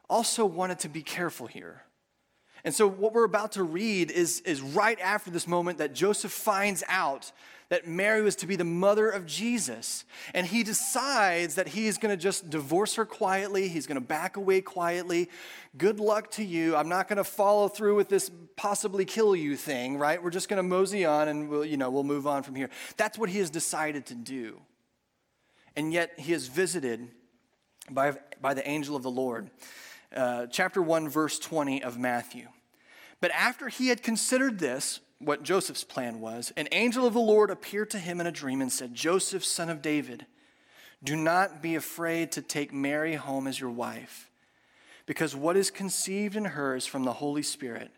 also 0.08 0.44
wanted 0.44 0.78
to 0.80 0.88
be 0.88 1.02
careful 1.02 1.46
here. 1.46 1.82
And 2.64 2.74
so, 2.74 2.88
what 2.88 3.12
we're 3.12 3.24
about 3.24 3.52
to 3.52 3.62
read 3.62 4.10
is, 4.10 4.40
is 4.40 4.60
right 4.60 4.98
after 5.00 5.30
this 5.30 5.46
moment 5.46 5.78
that 5.78 5.94
Joseph 5.94 6.32
finds 6.32 6.82
out 6.88 7.32
that 7.68 7.86
Mary 7.86 8.22
was 8.22 8.36
to 8.36 8.46
be 8.46 8.54
the 8.54 8.64
mother 8.64 9.08
of 9.10 9.26
Jesus. 9.26 10.04
And 10.34 10.46
he 10.46 10.62
decides 10.62 11.56
that 11.56 11.68
he 11.68 11.88
is 11.88 11.98
going 11.98 12.16
to 12.16 12.20
just 12.20 12.48
divorce 12.48 12.94
her 12.94 13.04
quietly. 13.04 13.68
He's 13.68 13.86
going 13.86 14.00
to 14.00 14.06
back 14.06 14.36
away 14.36 14.60
quietly. 14.60 15.28
Good 15.76 15.98
luck 15.98 16.30
to 16.32 16.44
you. 16.44 16.76
I'm 16.76 16.88
not 16.88 17.08
going 17.08 17.16
to 17.16 17.24
follow 17.24 17.68
through 17.68 17.96
with 17.96 18.08
this 18.08 18.30
possibly 18.54 19.04
kill 19.04 19.34
you 19.34 19.56
thing, 19.56 19.98
right? 19.98 20.22
We're 20.22 20.30
just 20.30 20.48
going 20.48 20.58
to 20.58 20.62
mosey 20.62 21.04
on 21.04 21.28
and 21.28 21.48
we'll, 21.48 21.64
you 21.64 21.76
know, 21.76 21.90
we'll 21.90 22.04
move 22.04 22.26
on 22.26 22.44
from 22.44 22.54
here. 22.54 22.70
That's 22.96 23.18
what 23.18 23.30
he 23.30 23.38
has 23.38 23.50
decided 23.50 24.06
to 24.06 24.14
do. 24.14 24.60
And 25.74 25.92
yet 25.92 26.12
he 26.18 26.32
is 26.32 26.46
visited 26.46 27.08
by, 27.90 28.14
by 28.40 28.54
the 28.54 28.66
angel 28.66 28.94
of 28.94 29.02
the 29.02 29.10
Lord. 29.10 29.50
Uh, 30.14 30.46
chapter 30.46 30.80
1, 30.80 31.08
verse 31.08 31.38
20 31.38 31.82
of 31.82 31.98
Matthew. 31.98 32.48
But 33.20 33.30
after 33.32 33.68
he 33.68 33.88
had 33.88 34.02
considered 34.02 34.58
this, 34.58 35.00
what 35.18 35.42
Joseph's 35.42 35.84
plan 35.84 36.20
was, 36.20 36.52
an 36.56 36.68
angel 36.72 37.06
of 37.06 37.14
the 37.14 37.20
Lord 37.20 37.50
appeared 37.50 37.90
to 37.90 37.98
him 37.98 38.20
in 38.20 38.26
a 38.26 38.32
dream 38.32 38.60
and 38.60 38.70
said, 38.70 38.94
Joseph, 38.94 39.44
son 39.44 39.70
of 39.70 39.82
David, 39.82 40.26
do 41.02 41.16
not 41.16 41.62
be 41.62 41.74
afraid 41.74 42.32
to 42.32 42.42
take 42.42 42.72
Mary 42.72 43.14
home 43.14 43.46
as 43.46 43.60
your 43.60 43.70
wife, 43.70 44.30
because 45.06 45.34
what 45.34 45.56
is 45.56 45.70
conceived 45.70 46.36
in 46.36 46.44
her 46.44 46.76
is 46.76 46.86
from 46.86 47.04
the 47.04 47.14
Holy 47.14 47.42
Spirit. 47.42 47.90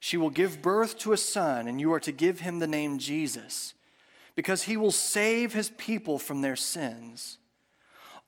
She 0.00 0.16
will 0.16 0.30
give 0.30 0.62
birth 0.62 0.98
to 0.98 1.12
a 1.12 1.16
son, 1.16 1.66
and 1.66 1.80
you 1.80 1.92
are 1.92 2.00
to 2.00 2.12
give 2.12 2.40
him 2.40 2.58
the 2.58 2.66
name 2.66 2.98
Jesus, 2.98 3.74
because 4.34 4.64
he 4.64 4.76
will 4.76 4.92
save 4.92 5.54
his 5.54 5.70
people 5.70 6.18
from 6.18 6.42
their 6.42 6.56
sins. 6.56 7.38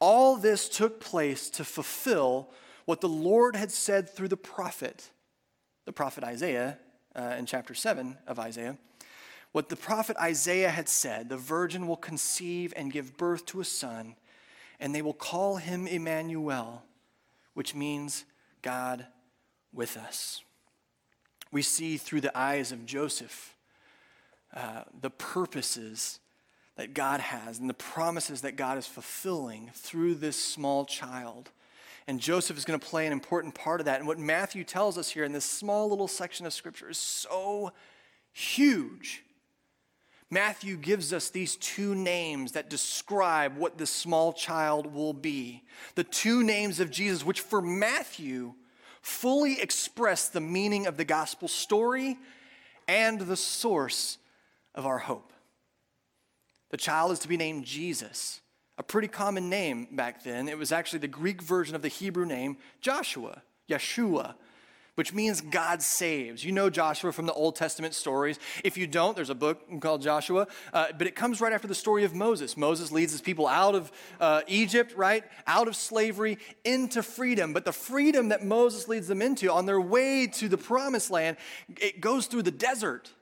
All 0.00 0.36
this 0.36 0.68
took 0.68 1.00
place 1.00 1.50
to 1.50 1.64
fulfill 1.64 2.48
what 2.88 3.02
the 3.02 3.08
Lord 3.08 3.54
had 3.54 3.70
said 3.70 4.08
through 4.08 4.28
the 4.28 4.36
prophet 4.38 5.10
the 5.84 5.92
prophet 5.92 6.24
Isaiah 6.24 6.78
uh, 7.14 7.34
in 7.38 7.44
chapter 7.44 7.74
7 7.74 8.16
of 8.26 8.38
Isaiah. 8.38 8.78
What 9.52 9.68
the 9.68 9.76
prophet 9.76 10.16
Isaiah 10.16 10.70
had 10.70 10.88
said 10.88 11.28
the 11.28 11.36
virgin 11.36 11.86
will 11.86 11.98
conceive 11.98 12.72
and 12.74 12.90
give 12.90 13.18
birth 13.18 13.44
to 13.46 13.60
a 13.60 13.64
son, 13.64 14.16
and 14.80 14.94
they 14.94 15.02
will 15.02 15.12
call 15.12 15.56
him 15.56 15.86
Emmanuel, 15.86 16.82
which 17.52 17.74
means 17.74 18.24
God 18.62 19.04
with 19.70 19.98
us. 19.98 20.42
We 21.52 21.60
see 21.60 21.98
through 21.98 22.22
the 22.22 22.38
eyes 22.38 22.72
of 22.72 22.86
Joseph 22.86 23.54
uh, 24.56 24.84
the 24.98 25.10
purposes 25.10 26.20
that 26.76 26.94
God 26.94 27.20
has 27.20 27.58
and 27.58 27.68
the 27.68 27.74
promises 27.74 28.40
that 28.40 28.56
God 28.56 28.78
is 28.78 28.86
fulfilling 28.86 29.72
through 29.74 30.14
this 30.14 30.42
small 30.42 30.86
child 30.86 31.50
and 32.08 32.18
Joseph 32.18 32.56
is 32.56 32.64
going 32.64 32.80
to 32.80 32.86
play 32.86 33.06
an 33.06 33.12
important 33.12 33.54
part 33.54 33.80
of 33.80 33.84
that. 33.84 33.98
And 33.98 34.08
what 34.08 34.18
Matthew 34.18 34.64
tells 34.64 34.96
us 34.96 35.10
here 35.10 35.24
in 35.24 35.32
this 35.32 35.44
small 35.44 35.90
little 35.90 36.08
section 36.08 36.46
of 36.46 36.54
scripture 36.54 36.88
is 36.88 36.96
so 36.96 37.70
huge. 38.32 39.22
Matthew 40.30 40.78
gives 40.78 41.12
us 41.12 41.28
these 41.28 41.56
two 41.56 41.94
names 41.94 42.52
that 42.52 42.70
describe 42.70 43.58
what 43.58 43.76
this 43.76 43.90
small 43.90 44.32
child 44.32 44.94
will 44.94 45.12
be. 45.12 45.64
The 45.96 46.04
two 46.04 46.42
names 46.42 46.80
of 46.80 46.90
Jesus, 46.90 47.26
which 47.26 47.42
for 47.42 47.60
Matthew 47.60 48.54
fully 49.02 49.60
express 49.60 50.30
the 50.30 50.40
meaning 50.40 50.86
of 50.86 50.96
the 50.96 51.04
gospel 51.04 51.46
story 51.46 52.16
and 52.88 53.20
the 53.20 53.36
source 53.36 54.16
of 54.74 54.86
our 54.86 54.98
hope. 54.98 55.34
The 56.70 56.78
child 56.78 57.12
is 57.12 57.18
to 57.20 57.28
be 57.28 57.36
named 57.36 57.66
Jesus 57.66 58.40
a 58.78 58.82
pretty 58.82 59.08
common 59.08 59.50
name 59.50 59.88
back 59.90 60.22
then. 60.22 60.48
It 60.48 60.56
was 60.56 60.72
actually 60.72 61.00
the 61.00 61.08
Greek 61.08 61.42
version 61.42 61.74
of 61.74 61.82
the 61.82 61.88
Hebrew 61.88 62.24
name 62.24 62.56
Joshua, 62.80 63.42
Yeshua, 63.68 64.34
which 64.94 65.12
means 65.12 65.40
God 65.40 65.82
saves. 65.82 66.44
You 66.44 66.52
know 66.52 66.70
Joshua 66.70 67.12
from 67.12 67.26
the 67.26 67.32
Old 67.32 67.56
Testament 67.56 67.94
stories. 67.94 68.38
If 68.64 68.76
you 68.76 68.86
don't, 68.86 69.16
there's 69.16 69.30
a 69.30 69.34
book 69.34 69.60
called 69.80 70.02
Joshua, 70.02 70.46
uh, 70.72 70.86
but 70.96 71.08
it 71.08 71.16
comes 71.16 71.40
right 71.40 71.52
after 71.52 71.68
the 71.68 71.74
story 71.74 72.04
of 72.04 72.14
Moses. 72.14 72.56
Moses 72.56 72.92
leads 72.92 73.12
his 73.12 73.20
people 73.20 73.48
out 73.48 73.74
of 73.74 73.92
uh, 74.20 74.42
Egypt, 74.46 74.94
right? 74.96 75.24
Out 75.46 75.66
of 75.66 75.74
slavery 75.74 76.38
into 76.64 77.02
freedom. 77.02 77.52
But 77.52 77.64
the 77.64 77.72
freedom 77.72 78.28
that 78.28 78.44
Moses 78.44 78.88
leads 78.88 79.08
them 79.08 79.22
into 79.22 79.52
on 79.52 79.66
their 79.66 79.80
way 79.80 80.28
to 80.28 80.48
the 80.48 80.58
promised 80.58 81.10
land, 81.10 81.36
it 81.80 82.00
goes 82.00 82.26
through 82.26 82.42
the 82.42 82.52
desert. 82.52 83.12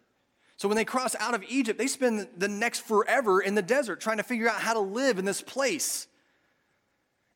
So 0.56 0.68
when 0.68 0.76
they 0.76 0.84
cross 0.84 1.14
out 1.20 1.34
of 1.34 1.44
Egypt, 1.48 1.78
they 1.78 1.86
spend 1.86 2.28
the 2.36 2.48
next 2.48 2.80
forever 2.80 3.40
in 3.40 3.54
the 3.54 3.62
desert 3.62 4.00
trying 4.00 4.16
to 4.16 4.22
figure 4.22 4.48
out 4.48 4.60
how 4.60 4.72
to 4.74 4.80
live 4.80 5.18
in 5.18 5.24
this 5.24 5.42
place 5.42 6.06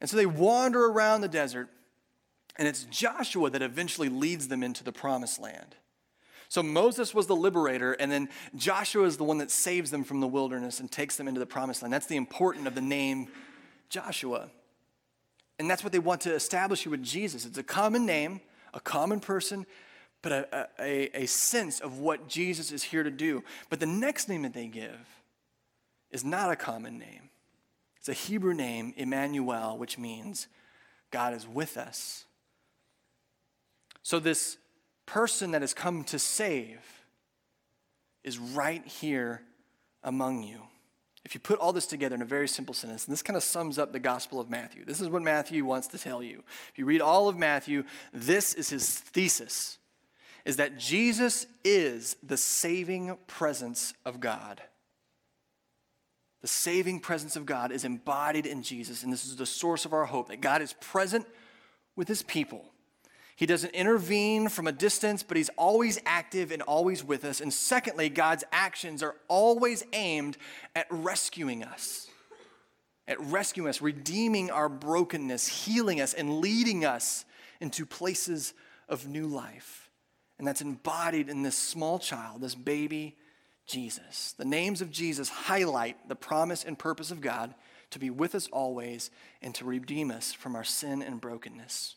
And 0.00 0.09
so 0.09 0.16
they 0.16 0.26
wander 0.26 0.87
around 0.87 1.20
the 1.20 1.28
desert, 1.28 1.68
and 2.56 2.66
it's 2.66 2.85
Joshua 2.85 3.50
that 3.50 3.62
eventually 3.62 4.09
leads 4.09 4.48
them 4.48 4.62
into 4.62 4.83
the 4.83 4.92
promised 4.92 5.38
land. 5.38 5.76
So 6.48 6.62
Moses 6.62 7.14
was 7.14 7.26
the 7.26 7.37
liberator, 7.37 7.92
and 7.92 8.11
then 8.11 8.28
Joshua 8.56 9.04
is 9.04 9.16
the 9.18 9.24
one 9.24 9.38
that 9.38 9.50
saves 9.50 9.90
them 9.90 10.02
from 10.02 10.20
the 10.20 10.26
wilderness 10.26 10.80
and 10.80 10.90
takes 10.90 11.16
them 11.16 11.28
into 11.28 11.38
the 11.38 11.46
promised 11.46 11.83
land. 11.83 11.92
That's 11.92 12.06
the 12.06 12.16
important 12.16 12.66
of 12.66 12.74
the 12.74 12.80
name 12.80 13.28
Joshua. 13.88 14.50
And 15.59 15.70
that's 15.70 15.85
what 15.85 15.92
they 15.92 15.98
want 15.98 16.22
to 16.22 16.35
establish 16.35 16.87
with 16.87 17.02
Jesus. 17.02 17.44
It's 17.44 17.59
a 17.59 17.62
common 17.62 18.06
name, 18.06 18.40
a 18.74 18.80
common 18.80 19.20
person, 19.20 19.66
but 20.22 20.33
a, 20.33 20.68
a, 20.78 21.22
a 21.22 21.26
sense 21.26 21.80
of 21.80 21.98
what 21.98 22.28
Jesus 22.28 22.72
is 22.72 22.83
here 22.83 23.02
to 23.02 23.11
do. 23.11 23.42
But 23.68 23.80
the 23.80 23.87
next 23.87 24.28
name 24.28 24.42
that 24.42 24.52
they 24.52 24.66
give 24.66 25.22
is 26.11 26.24
not 26.24 26.50
a 26.50 26.56
common 26.56 26.98
name. 26.98 27.30
It's 27.96 28.09
a 28.09 28.14
Hebrew 28.14 28.54
name, 28.54 28.94
Emmanuel, 28.96 29.78
which 29.78 29.98
means 29.98 30.48
God 31.11 31.35
is 31.35 31.46
with 31.46 31.76
us. 31.76 32.24
So, 34.02 34.18
this 34.18 34.56
person 35.06 35.50
that 35.50 35.61
has 35.61 35.74
come 35.74 36.04
to 36.04 36.18
save 36.18 36.80
is 38.24 38.38
right 38.38 38.85
here 38.87 39.42
among 40.02 40.42
you. 40.42 40.62
If 41.24 41.35
you 41.35 41.40
put 41.40 41.59
all 41.59 41.72
this 41.74 41.87
together 41.87 42.14
in 42.14 42.22
a 42.22 42.26
very 42.26 42.48
simple 42.48 42.74
sentence, 42.74 43.06
and 43.06 43.12
this 43.12 43.22
kind 43.22 43.37
of 43.37 43.42
sums 43.42 43.78
up 43.78 43.92
the 43.92 44.00
Gospel 44.00 44.40
of 44.40 44.48
Matthew, 44.48 44.87
this 44.87 45.02
is 45.02 45.11
what 45.11 45.20
Matthew 45.20 45.66
wants 45.66 45.88
to 45.88 45.98
tell 45.98 46.22
you. 46.22 46.42
If 46.72 46.78
you 46.78 46.87
read 46.87 47.02
all 47.02 47.28
of 47.28 47.37
Matthew, 47.37 47.85
this 48.14 48.54
is 48.54 48.70
his 48.70 48.98
thesis 48.98 49.78
is 50.44 50.57
that 50.57 50.79
Jesus 50.79 51.46
is 51.64 52.16
the 52.22 52.37
saving 52.37 53.16
presence 53.26 53.94
of 54.05 54.20
God. 54.20 54.61
The 56.42 56.48
saving 56.48 57.00
presence 57.00 57.37
of 57.37 57.44
God 57.44 57.70
is 57.70 57.85
embodied 57.85 58.46
in 58.46 58.62
Jesus, 58.62 59.03
and 59.03 59.12
this 59.12 59.26
is 59.26 59.37
the 59.37 59.46
source 59.46 59.85
of 59.85 59.92
our 59.92 60.07
hope 60.07 60.29
that 60.29 60.40
God 60.40 60.62
is 60.62 60.72
present 60.74 61.26
with 61.96 62.09
his 62.09 62.22
people. 62.22 62.64
He 63.37 63.46
doesn't 63.46 63.74
intervene 63.74 64.50
from 64.50 64.66
a 64.66 64.72
distance, 64.72 65.22
but 65.22 65.38
he's 65.38 65.48
always 65.57 65.98
active 66.05 66.50
and 66.50 66.61
always 66.61 67.03
with 67.03 67.24
us. 67.24 67.40
And 67.40 67.50
secondly, 67.50 68.11
God's 68.11 68.44
actions 68.53 69.03
are 69.03 69.16
always 69.29 69.83
aimed 69.94 70.37
at 70.76 70.87
rescuing 70.90 71.64
us, 71.64 72.09
at 73.09 73.18
rescuing 73.18 73.70
us, 73.70 73.81
redeeming 73.81 74.50
our 74.50 74.68
brokenness, 74.68 75.48
healing 75.48 76.03
us, 76.03 76.12
and 76.12 76.40
leading 76.40 76.85
us 76.85 77.24
into 77.62 77.87
places 77.87 78.53
of 78.90 79.09
new 79.09 79.26
life. 79.26 79.80
And 80.40 80.48
that's 80.48 80.62
embodied 80.62 81.29
in 81.29 81.42
this 81.42 81.55
small 81.55 81.98
child, 81.98 82.40
this 82.40 82.55
baby 82.55 83.14
Jesus. 83.66 84.33
The 84.38 84.46
names 84.46 84.81
of 84.81 84.90
Jesus 84.90 85.29
highlight 85.29 86.09
the 86.09 86.16
promise 86.16 86.64
and 86.64 86.79
purpose 86.79 87.11
of 87.11 87.20
God 87.20 87.55
to 87.90 87.98
be 87.98 88.09
with 88.09 88.35
us 88.35 88.48
always 88.50 89.11
and 89.42 89.55
to 89.57 89.66
redeem 89.66 90.11
us 90.11 90.33
from 90.33 90.57
our 90.57 90.64
sin 90.64 91.03
and 91.03 91.20
brokenness. 91.20 91.96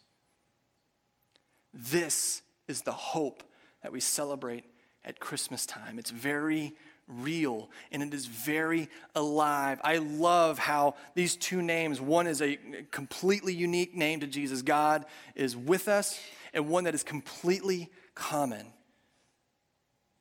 This 1.73 2.41
is 2.67 2.82
the 2.82 2.91
hope 2.91 3.43
that 3.82 3.93
we 3.93 4.01
celebrate 4.01 4.65
at 5.06 5.21
Christmas 5.21 5.65
time. 5.65 5.97
It's 5.97 6.12
very 6.12 6.75
real 7.08 7.69
and 7.93 8.03
it 8.03 8.13
is 8.13 8.25
very 8.25 8.89
alive. 9.15 9.79
I 9.86 9.99
love 9.99 10.60
how 10.60 10.95
these 11.15 11.38
two 11.38 11.62
names 11.62 12.01
one 12.01 12.27
is 12.27 12.41
a 12.41 12.60
completely 12.91 13.53
unique 13.53 13.95
name 13.95 14.19
to 14.19 14.27
Jesus, 14.27 14.62
God 14.62 15.06
is 15.34 15.56
with 15.56 15.88
us, 15.88 16.19
and 16.53 16.67
one 16.67 16.84
that 16.84 16.93
is 16.93 17.03
completely 17.03 17.89
common, 18.15 18.67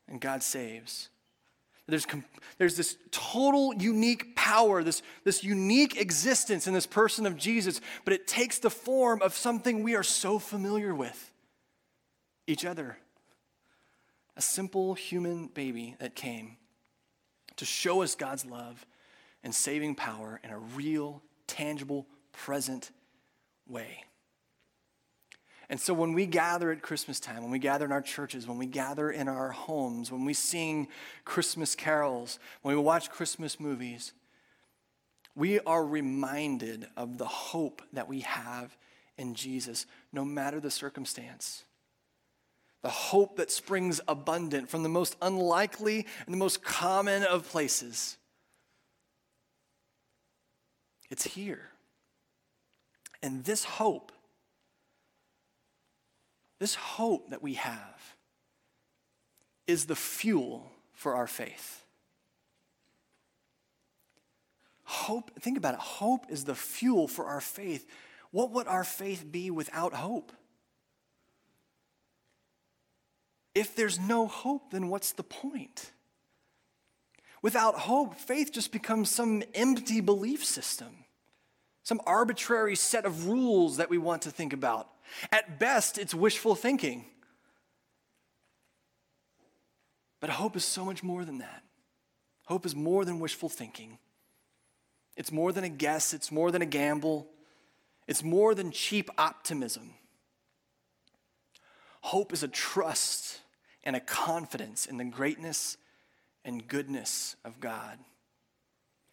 and 0.08 0.20
God 0.20 0.42
saves. 0.42 1.08
There's, 1.88 2.06
there's 2.58 2.76
this 2.76 2.96
total 3.10 3.74
unique 3.74 4.36
power, 4.36 4.82
this, 4.82 5.02
this 5.24 5.42
unique 5.42 6.00
existence 6.00 6.66
in 6.66 6.74
this 6.74 6.86
person 6.86 7.26
of 7.26 7.36
Jesus, 7.36 7.80
but 8.04 8.14
it 8.14 8.26
takes 8.26 8.58
the 8.58 8.70
form 8.70 9.20
of 9.20 9.34
something 9.34 9.82
we 9.82 9.96
are 9.96 10.02
so 10.02 10.38
familiar 10.38 10.94
with 10.94 11.32
each 12.46 12.64
other. 12.64 12.98
A 14.36 14.42
simple 14.42 14.94
human 14.94 15.48
baby 15.48 15.96
that 15.98 16.14
came 16.14 16.56
to 17.56 17.64
show 17.64 18.02
us 18.02 18.14
God's 18.14 18.46
love 18.46 18.86
and 19.44 19.54
saving 19.54 19.96
power 19.96 20.40
in 20.42 20.50
a 20.50 20.58
real, 20.58 21.22
tangible, 21.46 22.06
present 22.32 22.90
way. 23.68 24.04
And 25.72 25.80
so 25.80 25.94
when 25.94 26.12
we 26.12 26.26
gather 26.26 26.70
at 26.70 26.82
Christmas 26.82 27.18
time, 27.18 27.40
when 27.40 27.50
we 27.50 27.58
gather 27.58 27.86
in 27.86 27.92
our 27.92 28.02
churches, 28.02 28.46
when 28.46 28.58
we 28.58 28.66
gather 28.66 29.10
in 29.10 29.26
our 29.26 29.52
homes, 29.52 30.12
when 30.12 30.26
we 30.26 30.34
sing 30.34 30.86
Christmas 31.24 31.74
carols, 31.74 32.38
when 32.60 32.76
we 32.76 32.82
watch 32.82 33.08
Christmas 33.08 33.58
movies, 33.58 34.12
we 35.34 35.60
are 35.60 35.82
reminded 35.82 36.86
of 36.94 37.16
the 37.16 37.24
hope 37.24 37.80
that 37.94 38.06
we 38.06 38.20
have 38.20 38.76
in 39.16 39.32
Jesus, 39.34 39.86
no 40.12 40.26
matter 40.26 40.60
the 40.60 40.70
circumstance. 40.70 41.64
The 42.82 42.90
hope 42.90 43.38
that 43.38 43.50
springs 43.50 43.98
abundant 44.06 44.68
from 44.68 44.82
the 44.82 44.90
most 44.90 45.16
unlikely 45.22 46.06
and 46.26 46.34
the 46.34 46.38
most 46.38 46.62
common 46.62 47.22
of 47.22 47.48
places. 47.48 48.18
It's 51.08 51.24
here. 51.24 51.70
And 53.22 53.44
this 53.44 53.64
hope 53.64 54.12
this 56.62 56.76
hope 56.76 57.30
that 57.30 57.42
we 57.42 57.54
have 57.54 58.14
is 59.66 59.86
the 59.86 59.96
fuel 59.96 60.70
for 60.92 61.16
our 61.16 61.26
faith. 61.26 61.84
Hope, 64.84 65.32
think 65.40 65.58
about 65.58 65.74
it. 65.74 65.80
Hope 65.80 66.26
is 66.28 66.44
the 66.44 66.54
fuel 66.54 67.08
for 67.08 67.24
our 67.24 67.40
faith. 67.40 67.84
What 68.30 68.52
would 68.52 68.68
our 68.68 68.84
faith 68.84 69.24
be 69.28 69.50
without 69.50 69.92
hope? 69.92 70.30
If 73.56 73.74
there's 73.74 73.98
no 73.98 74.28
hope, 74.28 74.70
then 74.70 74.86
what's 74.86 75.10
the 75.10 75.24
point? 75.24 75.90
Without 77.42 77.74
hope, 77.74 78.14
faith 78.14 78.52
just 78.52 78.70
becomes 78.70 79.10
some 79.10 79.42
empty 79.52 80.00
belief 80.00 80.44
system, 80.44 81.06
some 81.82 82.00
arbitrary 82.06 82.76
set 82.76 83.04
of 83.04 83.26
rules 83.26 83.78
that 83.78 83.90
we 83.90 83.98
want 83.98 84.22
to 84.22 84.30
think 84.30 84.52
about. 84.52 84.86
At 85.30 85.58
best, 85.58 85.98
it's 85.98 86.14
wishful 86.14 86.54
thinking. 86.54 87.04
But 90.20 90.30
hope 90.30 90.56
is 90.56 90.64
so 90.64 90.84
much 90.84 91.02
more 91.02 91.24
than 91.24 91.38
that. 91.38 91.62
Hope 92.46 92.66
is 92.66 92.76
more 92.76 93.04
than 93.04 93.18
wishful 93.18 93.48
thinking. 93.48 93.98
It's 95.16 95.32
more 95.32 95.52
than 95.52 95.64
a 95.64 95.68
guess, 95.68 96.14
it's 96.14 96.32
more 96.32 96.50
than 96.50 96.62
a 96.62 96.66
gamble, 96.66 97.26
it's 98.06 98.22
more 98.22 98.54
than 98.54 98.70
cheap 98.70 99.10
optimism. 99.18 99.94
Hope 102.00 102.32
is 102.32 102.42
a 102.42 102.48
trust 102.48 103.40
and 103.84 103.94
a 103.94 104.00
confidence 104.00 104.86
in 104.86 104.96
the 104.96 105.04
greatness 105.04 105.76
and 106.44 106.66
goodness 106.66 107.36
of 107.44 107.60
God. 107.60 107.98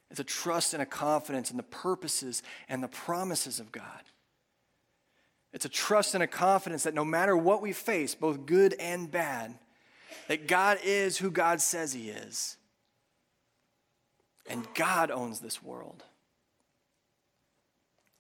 It's 0.10 0.20
a 0.20 0.24
trust 0.24 0.74
and 0.74 0.82
a 0.82 0.88
confidence 0.88 1.52
in 1.52 1.58
the 1.58 1.64
purposes 1.64 2.42
and 2.68 2.82
the 2.82 2.88
promises 2.88 3.60
of 3.60 3.72
God. 3.72 4.04
It's 5.52 5.66
a 5.66 5.70
trust 5.70 6.14
and 6.14 6.24
a 6.24 6.28
confidence 6.28 6.84
that 6.84 6.94
no 6.94 7.04
matter 7.04 7.36
what 7.36 7.62
we 7.62 7.74
face, 7.74 8.14
both 8.14 8.46
good 8.46 8.76
and 8.80 9.10
bad, 9.10 9.58
that 10.28 10.48
God 10.48 10.78
is 10.84 11.18
who 11.18 11.32
God 11.32 11.60
says 11.62 11.94
He 11.94 12.10
is. 12.10 12.58
And 14.48 14.68
God 14.74 15.12
owns 15.12 15.40
this 15.40 15.62
world. 15.62 16.04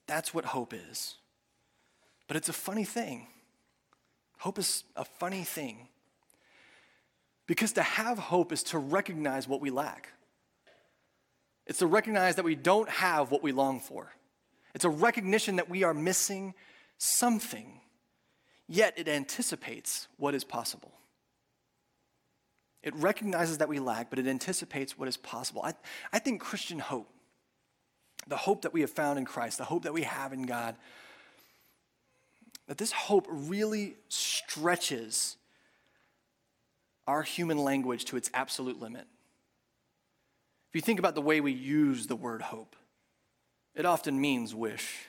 That's 0.07 0.33
what 0.33 0.45
hope 0.45 0.73
is. 0.73 1.15
But 2.27 2.37
it's 2.37 2.49
a 2.49 2.53
funny 2.53 2.83
thing. 2.83 3.27
Hope 4.39 4.57
is 4.57 4.83
a 4.95 5.05
funny 5.05 5.43
thing. 5.43 5.87
Because 7.45 7.73
to 7.73 7.81
have 7.81 8.17
hope 8.17 8.51
is 8.51 8.63
to 8.63 8.77
recognize 8.77 9.47
what 9.47 9.61
we 9.61 9.69
lack. 9.69 10.09
It's 11.65 11.79
to 11.79 11.87
recognize 11.87 12.35
that 12.35 12.45
we 12.45 12.55
don't 12.55 12.89
have 12.89 13.31
what 13.31 13.43
we 13.43 13.51
long 13.51 13.79
for. 13.79 14.11
It's 14.73 14.85
a 14.85 14.89
recognition 14.89 15.57
that 15.57 15.69
we 15.69 15.83
are 15.83 15.93
missing 15.93 16.53
something, 16.99 17.79
yet 18.67 18.93
it 18.97 19.07
anticipates 19.07 20.07
what 20.17 20.35
is 20.35 20.43
possible. 20.43 20.91
It 22.83 22.95
recognizes 22.95 23.57
that 23.57 23.67
we 23.67 23.79
lack, 23.79 24.09
but 24.09 24.19
it 24.19 24.27
anticipates 24.27 24.97
what 24.97 25.07
is 25.07 25.17
possible. 25.17 25.63
I, 25.63 25.73
I 26.13 26.19
think 26.19 26.39
Christian 26.39 26.79
hope, 26.79 27.09
the 28.27 28.37
hope 28.37 28.61
that 28.61 28.73
we 28.73 28.81
have 28.81 28.91
found 28.91 29.17
in 29.17 29.25
Christ, 29.25 29.57
the 29.57 29.65
hope 29.65 29.83
that 29.83 29.93
we 29.93 30.03
have 30.03 30.31
in 30.31 30.43
God, 30.43 30.75
that 32.67 32.77
this 32.77 32.91
hope 32.91 33.25
really 33.29 33.95
stretches 34.09 35.35
our 37.07 37.23
human 37.23 37.57
language 37.57 38.05
to 38.05 38.17
its 38.17 38.29
absolute 38.33 38.79
limit. 38.79 39.07
If 40.69 40.75
you 40.75 40.81
think 40.81 40.99
about 40.99 41.15
the 41.15 41.21
way 41.21 41.41
we 41.41 41.51
use 41.51 42.05
the 42.05 42.15
word 42.15 42.43
hope, 42.43 42.75
it 43.73 43.85
often 43.85 44.21
means 44.21 44.53
wish. 44.53 45.08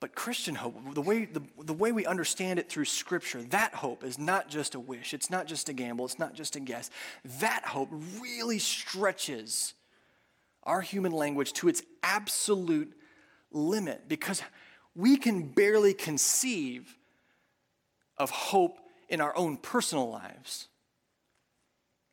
But 0.00 0.14
Christian 0.14 0.54
hope, 0.54 0.94
the 0.94 1.02
way, 1.02 1.24
the, 1.24 1.42
the 1.60 1.72
way 1.72 1.90
we 1.90 2.06
understand 2.06 2.58
it 2.58 2.68
through 2.68 2.84
Scripture, 2.84 3.42
that 3.42 3.74
hope 3.74 4.04
is 4.04 4.18
not 4.18 4.48
just 4.48 4.76
a 4.76 4.80
wish, 4.80 5.12
it's 5.12 5.28
not 5.28 5.46
just 5.46 5.68
a 5.68 5.72
gamble, 5.72 6.04
it's 6.04 6.20
not 6.20 6.34
just 6.34 6.54
a 6.54 6.60
guess. 6.60 6.90
That 7.40 7.64
hope 7.64 7.88
really 8.20 8.60
stretches 8.60 9.74
our 10.68 10.82
human 10.82 11.12
language, 11.12 11.54
to 11.54 11.68
its 11.68 11.82
absolute 12.02 12.92
limit 13.50 14.06
because 14.06 14.42
we 14.94 15.16
can 15.16 15.42
barely 15.42 15.94
conceive 15.94 16.96
of 18.18 18.30
hope 18.30 18.78
in 19.08 19.20
our 19.20 19.34
own 19.36 19.56
personal 19.56 20.10
lives. 20.10 20.68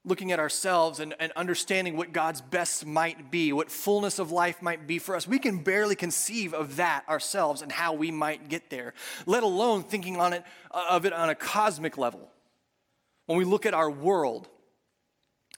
Looking 0.05 0.31
at 0.31 0.39
ourselves 0.39 0.99
and, 0.99 1.15
and 1.19 1.31
understanding 1.31 1.97
what 1.97 2.13
God's 2.13 2.39
best 2.39 2.85
might 2.85 3.31
be, 3.31 3.51
what 3.51 3.71
fullness 3.71 4.19
of 4.19 4.31
life 4.31 4.61
might 4.61 4.85
be 4.85 4.99
for 4.99 5.15
us, 5.15 5.27
we 5.27 5.39
can 5.39 5.63
barely 5.63 5.95
conceive 5.95 6.53
of 6.53 6.75
that 6.75 7.03
ourselves 7.09 7.61
and 7.61 7.71
how 7.71 7.93
we 7.93 8.11
might 8.11 8.47
get 8.47 8.69
there, 8.69 8.93
let 9.25 9.41
alone 9.43 9.83
thinking 9.83 10.17
on 10.17 10.33
it, 10.33 10.43
uh, 10.71 10.85
of 10.91 11.05
it 11.05 11.13
on 11.13 11.29
a 11.29 11.35
cosmic 11.35 11.97
level. 11.97 12.29
When 13.25 13.37
we 13.39 13.45
look 13.45 13.65
at 13.65 13.73
our 13.73 13.89
world, 13.89 14.47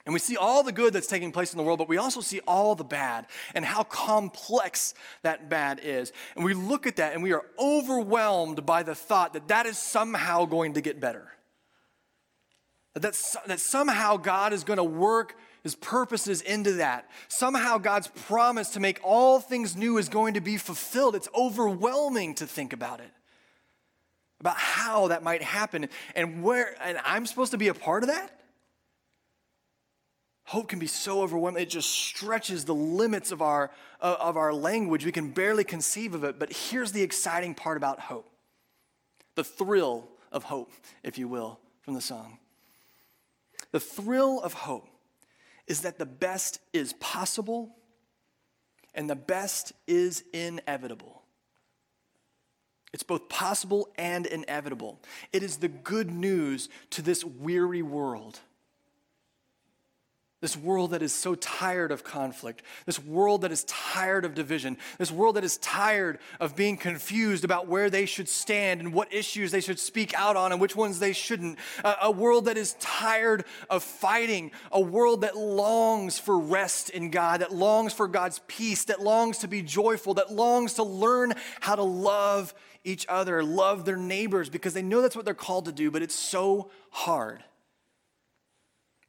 and 0.08 0.14
we 0.14 0.20
see 0.20 0.38
all 0.38 0.62
the 0.62 0.72
good 0.72 0.94
that's 0.94 1.06
taking 1.06 1.32
place 1.32 1.52
in 1.52 1.58
the 1.58 1.62
world, 1.62 1.78
but 1.78 1.86
we 1.86 1.98
also 1.98 2.22
see 2.22 2.40
all 2.46 2.74
the 2.74 2.82
bad 2.82 3.26
and 3.54 3.62
how 3.62 3.82
complex 3.82 4.94
that 5.20 5.50
bad 5.50 5.80
is. 5.82 6.14
And 6.34 6.46
we 6.46 6.54
look 6.54 6.86
at 6.86 6.96
that 6.96 7.12
and 7.12 7.22
we 7.22 7.34
are 7.34 7.44
overwhelmed 7.58 8.64
by 8.64 8.82
the 8.82 8.94
thought 8.94 9.34
that 9.34 9.48
that 9.48 9.66
is 9.66 9.76
somehow 9.76 10.46
going 10.46 10.72
to 10.72 10.80
get 10.80 10.98
better. 10.98 11.28
That, 13.02 13.20
that 13.46 13.60
somehow 13.60 14.16
God 14.16 14.52
is 14.52 14.64
going 14.64 14.78
to 14.78 14.84
work 14.84 15.36
his 15.62 15.74
purposes 15.74 16.40
into 16.40 16.74
that. 16.74 17.10
Somehow 17.28 17.78
God's 17.78 18.08
promise 18.08 18.70
to 18.70 18.80
make 18.80 19.00
all 19.02 19.40
things 19.40 19.76
new 19.76 19.98
is 19.98 20.08
going 20.08 20.34
to 20.34 20.40
be 20.40 20.56
fulfilled. 20.56 21.14
It's 21.14 21.28
overwhelming 21.34 22.34
to 22.36 22.46
think 22.46 22.72
about 22.72 23.00
it. 23.00 23.10
About 24.40 24.56
how 24.56 25.08
that 25.08 25.22
might 25.22 25.42
happen 25.42 25.88
and 26.14 26.42
where, 26.42 26.76
and 26.80 26.98
I'm 27.04 27.26
supposed 27.26 27.50
to 27.52 27.58
be 27.58 27.68
a 27.68 27.74
part 27.74 28.04
of 28.04 28.08
that? 28.08 28.38
Hope 30.44 30.68
can 30.68 30.78
be 30.78 30.86
so 30.86 31.20
overwhelming. 31.20 31.62
It 31.62 31.68
just 31.68 31.90
stretches 31.90 32.64
the 32.64 32.74
limits 32.74 33.32
of 33.32 33.42
our, 33.42 33.70
uh, 34.00 34.16
of 34.18 34.38
our 34.38 34.54
language. 34.54 35.04
We 35.04 35.12
can 35.12 35.30
barely 35.30 35.64
conceive 35.64 36.14
of 36.14 36.24
it. 36.24 36.38
But 36.38 36.52
here's 36.52 36.92
the 36.92 37.02
exciting 37.02 37.54
part 37.54 37.76
about 37.76 38.00
hope 38.00 38.26
the 39.34 39.44
thrill 39.44 40.08
of 40.32 40.44
hope, 40.44 40.72
if 41.02 41.18
you 41.18 41.28
will, 41.28 41.60
from 41.82 41.94
the 41.94 42.00
song. 42.00 42.38
The 43.72 43.80
thrill 43.80 44.40
of 44.40 44.52
hope 44.52 44.88
is 45.66 45.82
that 45.82 45.98
the 45.98 46.06
best 46.06 46.60
is 46.72 46.94
possible 46.94 47.76
and 48.94 49.08
the 49.08 49.16
best 49.16 49.72
is 49.86 50.24
inevitable. 50.32 51.22
It's 52.92 53.02
both 53.02 53.28
possible 53.28 53.88
and 53.96 54.24
inevitable. 54.26 55.00
It 55.32 55.42
is 55.42 55.58
the 55.58 55.68
good 55.68 56.10
news 56.10 56.68
to 56.90 57.02
this 57.02 57.24
weary 57.24 57.82
world. 57.82 58.40
This 60.40 60.56
world 60.56 60.92
that 60.92 61.02
is 61.02 61.12
so 61.12 61.34
tired 61.34 61.90
of 61.90 62.04
conflict, 62.04 62.62
this 62.86 63.02
world 63.02 63.40
that 63.40 63.50
is 63.50 63.64
tired 63.64 64.24
of 64.24 64.36
division, 64.36 64.78
this 64.96 65.10
world 65.10 65.34
that 65.34 65.42
is 65.42 65.56
tired 65.56 66.20
of 66.38 66.54
being 66.54 66.76
confused 66.76 67.44
about 67.44 67.66
where 67.66 67.90
they 67.90 68.06
should 68.06 68.28
stand 68.28 68.80
and 68.80 68.92
what 68.92 69.12
issues 69.12 69.50
they 69.50 69.60
should 69.60 69.80
speak 69.80 70.14
out 70.14 70.36
on 70.36 70.52
and 70.52 70.60
which 70.60 70.76
ones 70.76 71.00
they 71.00 71.12
shouldn't. 71.12 71.58
A, 71.82 71.94
a 72.02 72.10
world 72.12 72.44
that 72.44 72.56
is 72.56 72.74
tired 72.78 73.46
of 73.68 73.82
fighting, 73.82 74.52
a 74.70 74.80
world 74.80 75.22
that 75.22 75.36
longs 75.36 76.20
for 76.20 76.38
rest 76.38 76.90
in 76.90 77.10
God, 77.10 77.40
that 77.40 77.52
longs 77.52 77.92
for 77.92 78.06
God's 78.06 78.40
peace, 78.46 78.84
that 78.84 79.02
longs 79.02 79.38
to 79.38 79.48
be 79.48 79.60
joyful, 79.60 80.14
that 80.14 80.32
longs 80.32 80.74
to 80.74 80.84
learn 80.84 81.34
how 81.58 81.74
to 81.74 81.82
love 81.82 82.54
each 82.84 83.06
other, 83.08 83.42
love 83.42 83.84
their 83.84 83.96
neighbors 83.96 84.48
because 84.48 84.72
they 84.72 84.82
know 84.82 85.02
that's 85.02 85.16
what 85.16 85.24
they're 85.24 85.34
called 85.34 85.64
to 85.64 85.72
do, 85.72 85.90
but 85.90 86.00
it's 86.00 86.14
so 86.14 86.70
hard. 86.90 87.42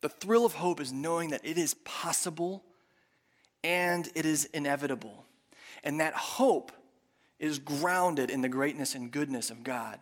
The 0.01 0.09
thrill 0.09 0.45
of 0.45 0.53
hope 0.53 0.79
is 0.79 0.93
knowing 0.93 1.31
that 1.31 1.41
it 1.43 1.57
is 1.57 1.73
possible 1.73 2.63
and 3.63 4.09
it 4.15 4.25
is 4.25 4.45
inevitable. 4.45 5.25
And 5.83 5.99
that 5.99 6.13
hope 6.13 6.71
is 7.39 7.59
grounded 7.59 8.29
in 8.29 8.41
the 8.41 8.49
greatness 8.49 8.95
and 8.95 9.11
goodness 9.11 9.49
of 9.49 9.63
God. 9.63 9.99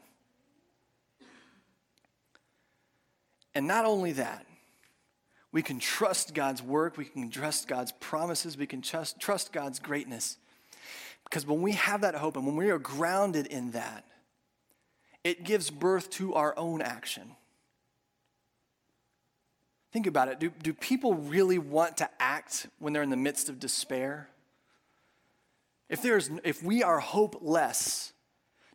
And 3.55 3.67
not 3.67 3.85
only 3.85 4.11
that, 4.13 4.45
we 5.51 5.63
can 5.63 5.79
trust 5.79 6.35
God's 6.35 6.61
work, 6.61 6.97
we 6.97 7.05
can 7.05 7.31
trust 7.31 7.67
God's 7.67 7.91
promises, 7.93 8.57
we 8.57 8.67
can 8.67 8.81
trust, 8.81 9.19
trust 9.19 9.51
God's 9.51 9.79
greatness. 9.79 10.37
Because 11.23 11.45
when 11.45 11.61
we 11.61 11.71
have 11.73 12.01
that 12.01 12.15
hope 12.15 12.37
and 12.37 12.45
when 12.45 12.55
we 12.55 12.69
are 12.69 12.79
grounded 12.79 13.47
in 13.47 13.71
that, 13.71 14.05
it 15.23 15.43
gives 15.43 15.69
birth 15.69 16.09
to 16.11 16.35
our 16.35 16.57
own 16.57 16.81
action. 16.81 17.35
Think 19.91 20.07
about 20.07 20.27
it. 20.27 20.39
Do, 20.39 20.49
do 20.49 20.73
people 20.73 21.15
really 21.15 21.57
want 21.57 21.97
to 21.97 22.09
act 22.19 22.67
when 22.79 22.93
they're 22.93 23.03
in 23.03 23.09
the 23.09 23.15
midst 23.15 23.49
of 23.49 23.59
despair? 23.59 24.29
If, 25.89 26.01
there's, 26.01 26.29
if 26.43 26.61
we 26.61 26.83
are 26.83 26.99
hopeless, 26.99 28.11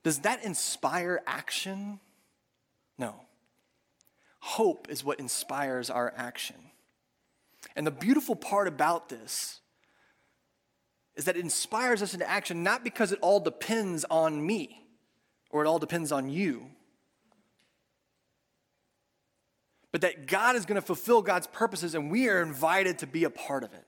does 0.02 0.20
that 0.20 0.44
inspire 0.44 1.20
action? 1.26 2.00
No. 2.98 3.14
Hope 4.40 4.88
is 4.90 5.04
what 5.04 5.20
inspires 5.20 5.90
our 5.90 6.12
action. 6.16 6.56
And 7.76 7.86
the 7.86 7.92
beautiful 7.92 8.34
part 8.34 8.66
about 8.66 9.08
this 9.08 9.60
is 11.14 11.26
that 11.26 11.36
it 11.36 11.40
inspires 11.40 12.02
us 12.02 12.14
into 12.14 12.28
action 12.28 12.62
not 12.62 12.82
because 12.82 13.12
it 13.12 13.18
all 13.20 13.38
depends 13.38 14.04
on 14.10 14.44
me 14.44 14.86
or 15.50 15.62
it 15.62 15.68
all 15.68 15.78
depends 15.78 16.10
on 16.10 16.30
you, 16.30 16.70
but 19.92 20.00
that 20.00 20.26
God 20.26 20.56
is 20.56 20.64
going 20.64 20.80
to 20.80 20.86
fulfill 20.86 21.22
God's 21.22 21.46
purposes 21.46 21.94
and 21.94 22.10
we 22.10 22.28
are 22.28 22.42
invited 22.42 22.98
to 22.98 23.06
be 23.06 23.24
a 23.24 23.30
part 23.30 23.62
of 23.62 23.72
it. 23.74 23.84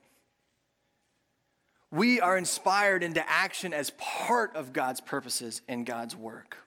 We 1.91 2.21
are 2.21 2.37
inspired 2.37 3.03
into 3.03 3.27
action 3.29 3.73
as 3.73 3.91
part 3.91 4.55
of 4.55 4.73
God's 4.73 5.01
purposes 5.01 5.63
and 5.67 5.87
God's 5.87 6.15
work. 6.15 6.59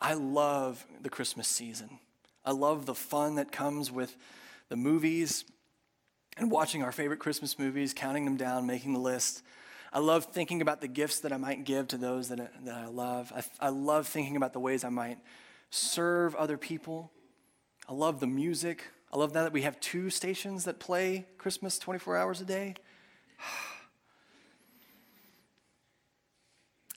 I 0.00 0.14
love 0.14 0.86
the 1.02 1.10
Christmas 1.10 1.48
season. 1.48 1.98
I 2.44 2.52
love 2.52 2.86
the 2.86 2.94
fun 2.94 3.36
that 3.36 3.52
comes 3.52 3.90
with 3.90 4.16
the 4.68 4.76
movies 4.76 5.44
and 6.36 6.50
watching 6.50 6.82
our 6.82 6.92
favorite 6.92 7.20
Christmas 7.20 7.58
movies, 7.58 7.94
counting 7.94 8.24
them 8.24 8.36
down, 8.36 8.66
making 8.66 8.92
the 8.92 8.98
list. 8.98 9.42
I 9.92 9.98
love 10.00 10.26
thinking 10.26 10.60
about 10.60 10.80
the 10.80 10.88
gifts 10.88 11.20
that 11.20 11.32
I 11.32 11.36
might 11.36 11.64
give 11.64 11.88
to 11.88 11.96
those 11.96 12.28
that 12.28 12.40
I, 12.40 12.48
that 12.64 12.74
I 12.74 12.86
love. 12.86 13.32
I, 13.34 13.66
I 13.66 13.68
love 13.70 14.06
thinking 14.06 14.36
about 14.36 14.52
the 14.52 14.60
ways 14.60 14.84
I 14.84 14.88
might 14.88 15.18
serve 15.74 16.34
other 16.36 16.56
people. 16.56 17.10
I 17.88 17.92
love 17.92 18.20
the 18.20 18.26
music. 18.26 18.84
I 19.12 19.18
love 19.18 19.32
that 19.32 19.52
we 19.52 19.62
have 19.62 19.78
two 19.80 20.10
stations 20.10 20.64
that 20.64 20.78
play 20.78 21.26
Christmas 21.38 21.78
24 21.78 22.16
hours 22.16 22.40
a 22.40 22.44
day. 22.44 22.74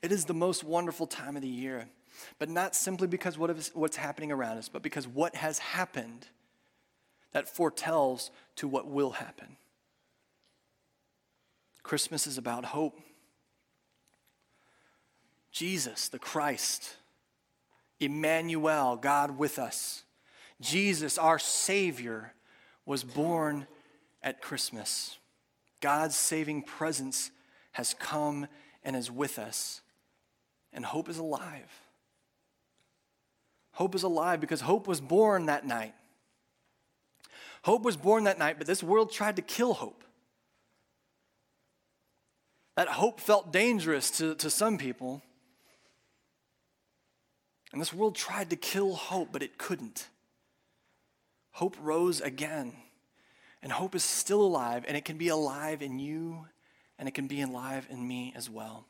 It 0.03 0.11
is 0.11 0.25
the 0.25 0.33
most 0.33 0.63
wonderful 0.63 1.07
time 1.07 1.35
of 1.35 1.41
the 1.41 1.47
year, 1.49 1.89
but 2.37 2.51
not 2.51 2.75
simply 2.75 3.07
because 3.07 3.35
what 3.35 3.49
is, 3.49 3.71
what's 3.73 3.97
happening 3.97 4.31
around 4.31 4.59
us, 4.59 4.69
but 4.69 4.83
because 4.83 5.07
what 5.07 5.35
has 5.35 5.57
happened 5.57 6.27
that 7.31 7.49
foretells 7.49 8.29
to 8.57 8.67
what 8.67 8.87
will 8.87 9.09
happen. 9.09 9.57
Christmas 11.81 12.27
is 12.27 12.37
about 12.37 12.63
hope. 12.63 12.99
Jesus, 15.51 16.09
the 16.09 16.19
Christ, 16.19 16.95
Emmanuel, 17.99 18.95
God 18.95 19.37
with 19.37 19.59
us. 19.59 20.03
Jesus, 20.59 21.17
our 21.17 21.39
Savior, 21.39 22.33
was 22.85 23.03
born 23.03 23.67
at 24.23 24.41
Christmas. 24.41 25.17
God's 25.81 26.15
saving 26.15 26.63
presence 26.63 27.31
has 27.73 27.93
come 27.93 28.47
and 28.83 28.95
is 28.95 29.11
with 29.11 29.37
us. 29.39 29.81
And 30.73 30.85
hope 30.85 31.09
is 31.09 31.17
alive. 31.17 31.71
Hope 33.73 33.93
is 33.93 34.03
alive 34.03 34.41
because 34.41 34.61
hope 34.61 34.87
was 34.87 34.99
born 34.99 35.45
that 35.45 35.65
night. 35.65 35.93
Hope 37.63 37.83
was 37.83 37.97
born 37.97 38.23
that 38.23 38.39
night, 38.39 38.57
but 38.57 38.65
this 38.65 38.81
world 38.81 39.11
tried 39.11 39.35
to 39.35 39.41
kill 39.41 39.73
hope. 39.73 40.03
That 42.75 42.87
hope 42.87 43.19
felt 43.19 43.51
dangerous 43.51 44.09
to, 44.17 44.35
to 44.35 44.49
some 44.49 44.77
people. 44.77 45.21
And 47.71 47.81
this 47.81 47.93
world 47.93 48.15
tried 48.15 48.49
to 48.49 48.55
kill 48.55 48.93
hope, 48.93 49.29
but 49.31 49.43
it 49.43 49.57
couldn't. 49.57 50.07
Hope 51.51 51.75
rose 51.81 52.21
again. 52.21 52.73
And 53.61 53.71
hope 53.71 53.95
is 53.95 54.03
still 54.03 54.41
alive, 54.41 54.85
and 54.87 54.95
it 54.95 55.03
can 55.03 55.17
be 55.17 55.27
alive 55.27 55.81
in 55.81 55.99
you, 55.99 56.45
and 56.97 57.07
it 57.07 57.13
can 57.13 57.27
be 57.27 57.41
alive 57.41 57.87
in 57.89 58.07
me 58.07 58.33
as 58.35 58.49
well. 58.49 58.85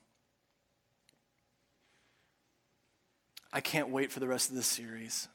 I 3.52 3.62
can't 3.62 3.90
wait 3.90 4.12
for 4.12 4.20
the 4.20 4.28
rest 4.28 4.50
of 4.50 4.56
this 4.56 4.68
series. 4.68 5.28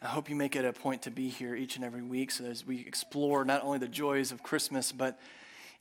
I 0.00 0.06
hope 0.06 0.30
you 0.30 0.36
make 0.36 0.56
it 0.56 0.64
a 0.64 0.72
point 0.72 1.02
to 1.02 1.10
be 1.10 1.28
here 1.28 1.54
each 1.54 1.76
and 1.76 1.84
every 1.84 2.02
week 2.02 2.30
so 2.30 2.44
as 2.44 2.66
we 2.66 2.80
explore 2.80 3.44
not 3.44 3.62
only 3.62 3.78
the 3.78 3.88
joys 3.88 4.32
of 4.32 4.42
Christmas, 4.42 4.92
but 4.92 5.20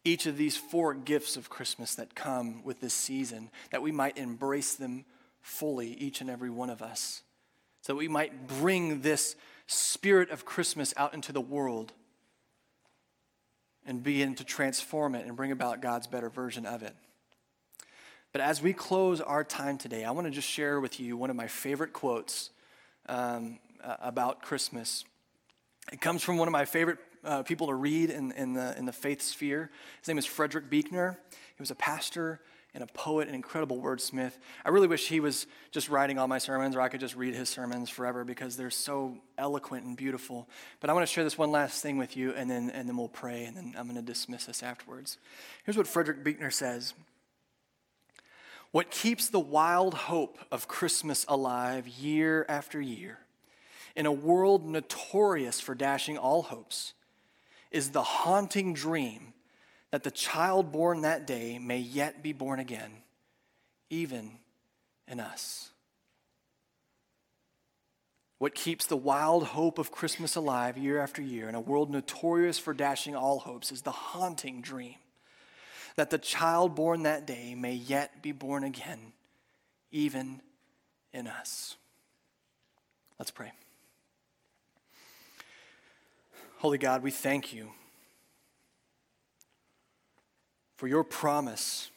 each 0.04 0.26
of 0.26 0.38
these 0.38 0.58
four 0.58 0.94
gifts 0.94 1.38
of 1.38 1.50
Christmas 1.50 1.96
that 1.96 2.16
come 2.16 2.64
with 2.64 2.82
this 2.82 2.94
season, 2.94 3.50
that 3.72 3.82
we 3.82 3.92
might 3.92 4.18
embrace 4.18 4.76
them 4.76 5.06
fully, 5.41 5.93
each 5.93 6.21
and 6.21 6.30
every 6.30 6.49
one 6.49 6.69
of 6.69 6.82
us, 6.82 7.23
so 7.82 7.93
that 7.93 7.97
we 7.97 8.08
might 8.08 8.47
bring 8.47 9.01
this 9.01 9.36
spirit 9.67 10.30
of 10.30 10.45
Christmas 10.45 10.93
out 10.97 11.13
into 11.13 11.32
the 11.32 11.41
world 11.41 11.93
and 13.86 14.04
begin 14.04 14.36
to 14.36 14.43
transform 14.43 15.15
it 15.15 15.25
and 15.25 15.36
bring 15.36 15.51
about 15.51 15.82
God's 15.82 16.08
better 16.08 16.30
version 16.30 16.65
of 16.65 16.84
it. 16.84 16.95
But 18.32 18.41
as 18.41 18.62
we 18.62 18.73
close 18.73 19.19
our 19.19 19.43
time 19.43 19.77
today, 19.77 20.06
I 20.06 20.12
want 20.12 20.27
to 20.27 20.32
just 20.32 20.47
share 20.47 20.80
with 20.80 20.99
you 20.99 21.17
one 21.17 21.30
of 21.30 21.36
my 21.36 21.47
favorite 21.47 21.91
quotes 21.91 22.51
um, 23.10 23.60
about 23.84 24.41
Christmas. 24.41 25.04
It 25.91 25.99
comes 25.99 26.21
from 26.23 26.38
one 26.38 26.47
of 26.47 26.51
my 26.51 26.65
favorite 26.65 26.99
uh, 27.23 27.43
people 27.43 27.67
to 27.67 27.73
read 27.73 28.10
in, 28.10 28.32
in, 28.34 28.54
the, 28.54 28.77
in 28.77 28.86
the 28.86 28.93
faith 28.93 29.21
sphere. 29.21 29.69
His 29.99 30.08
name 30.08 30.17
is 30.17 30.25
Frederick 30.25 30.69
Buechner. 30.69 31.19
He 31.30 31.62
was 31.62 31.71
a 31.71 31.75
pastor 31.75 32.39
and 32.73 32.84
a 32.84 32.88
poet, 32.88 33.27
an 33.27 33.36
incredible 33.36 33.81
wordsmith. 33.81 34.34
I 34.63 34.69
really 34.69 34.88
wish 34.88 35.07
he 35.07 35.19
was 35.19 35.45
just 35.71 35.89
writing 35.89 36.17
all 36.17 36.27
my 36.27 36.38
sermons 36.38 36.75
or 36.75 36.81
I 36.81 36.88
could 36.88 37.01
just 37.01 37.15
read 37.15 37.36
his 37.36 37.49
sermons 37.49 37.89
forever 37.89 38.23
because 38.23 38.55
they're 38.55 38.69
so 38.69 39.17
eloquent 39.38 39.86
and 39.86 39.97
beautiful. 39.97 40.47
But 40.79 40.89
I 40.89 40.93
want 40.93 41.05
to 41.05 41.12
share 41.12 41.23
this 41.23 41.38
one 41.38 41.51
last 41.51 41.81
thing 41.81 41.97
with 41.97 42.15
you 42.15 42.31
and 42.34 42.49
then, 42.49 42.69
and 42.69 42.88
then 42.88 42.95
we'll 42.95 43.10
pray 43.10 43.43
and 43.43 43.57
then 43.57 43.75
I'm 43.77 43.86
going 43.86 43.97
to 43.97 44.01
dismiss 44.01 44.47
us 44.47 44.63
afterwards. 44.63 45.17
Here's 45.65 45.77
what 45.77 45.88
Frederick 45.88 46.23
Buechner 46.23 46.51
says 46.51 46.93
What 48.71 48.89
keeps 48.89 49.27
the 49.27 49.39
wild 49.39 49.93
hope 49.93 50.39
of 50.49 50.69
Christmas 50.69 51.25
alive 51.27 51.88
year 51.88 52.45
after 52.47 52.79
year 52.79 53.19
in 53.95 54.05
a 54.05 54.12
world 54.12 54.65
notorious 54.65 55.60
for 55.60 55.75
dashing 55.75 56.17
all 56.17 56.43
hopes 56.43 56.93
is 57.69 57.89
the 57.89 58.03
haunting 58.03 58.73
dream 58.73 59.31
that 59.91 60.04
the 60.04 60.12
child 60.12 60.71
born 60.71 61.01
that 61.01 61.27
day 61.27 61.60
may 61.60 61.77
yet 61.77 62.23
be 62.23 62.34
born 62.34 62.60
again, 62.60 62.91
even 63.89 64.32
in 65.08 65.19
us. 65.19 65.69
What 68.39 68.56
keeps 68.56 68.88
the 68.88 68.97
wild 68.97 69.43
hope 69.43 69.77
of 69.77 69.91
Christmas 69.91 70.36
alive 70.36 70.77
year 70.77 70.99
after 70.99 71.21
year 71.21 71.47
in 71.47 71.54
a 71.54 71.62
world 71.62 71.91
notorious 71.91 72.58
for 72.58 72.73
dashing 72.73 73.15
all 73.15 73.39
hopes 73.39 73.71
is 73.71 73.84
the 73.84 73.91
haunting 73.91 74.62
dream 74.62 74.95
that 75.95 76.10
the 76.10 76.17
child 76.17 76.73
born 76.73 77.04
that 77.04 77.27
day 77.27 77.54
may 77.54 77.73
yet 77.73 78.23
be 78.23 78.32
born 78.32 78.63
again, 78.63 79.13
even 79.91 80.41
in 81.13 81.27
us. 81.27 81.75
Let's 83.19 83.30
pray. 83.30 83.51
Holy 86.58 86.77
God, 86.77 87.04
we 87.04 87.12
thank 87.12 87.54
you 87.54 87.71
for 90.82 90.88
your 90.88 91.04
promise 91.04 91.91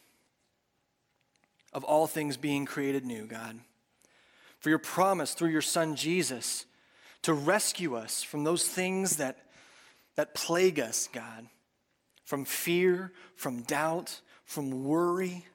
of 1.73 1.85
all 1.85 2.07
things 2.07 2.37
being 2.37 2.67
created 2.67 3.03
new, 3.03 3.25
God. 3.25 3.59
For 4.61 4.69
your 4.69 4.79
promise 4.79 5.33
through 5.33 5.49
your 5.49 5.63
Son 5.63 5.97
Jesus 5.97 6.67
to 7.23 7.33
rescue 7.33 7.95
us 7.95 8.23
from 8.23 8.45
those 8.45 8.69
things 8.69 9.17
that, 9.17 9.39
that 10.17 10.35
plague 10.35 10.79
us, 10.79 11.09
God, 11.11 11.47
from 12.27 12.45
fear, 12.45 13.11
from 13.37 13.63
doubt, 13.63 14.21
from 14.45 14.85
worry. 14.85 15.47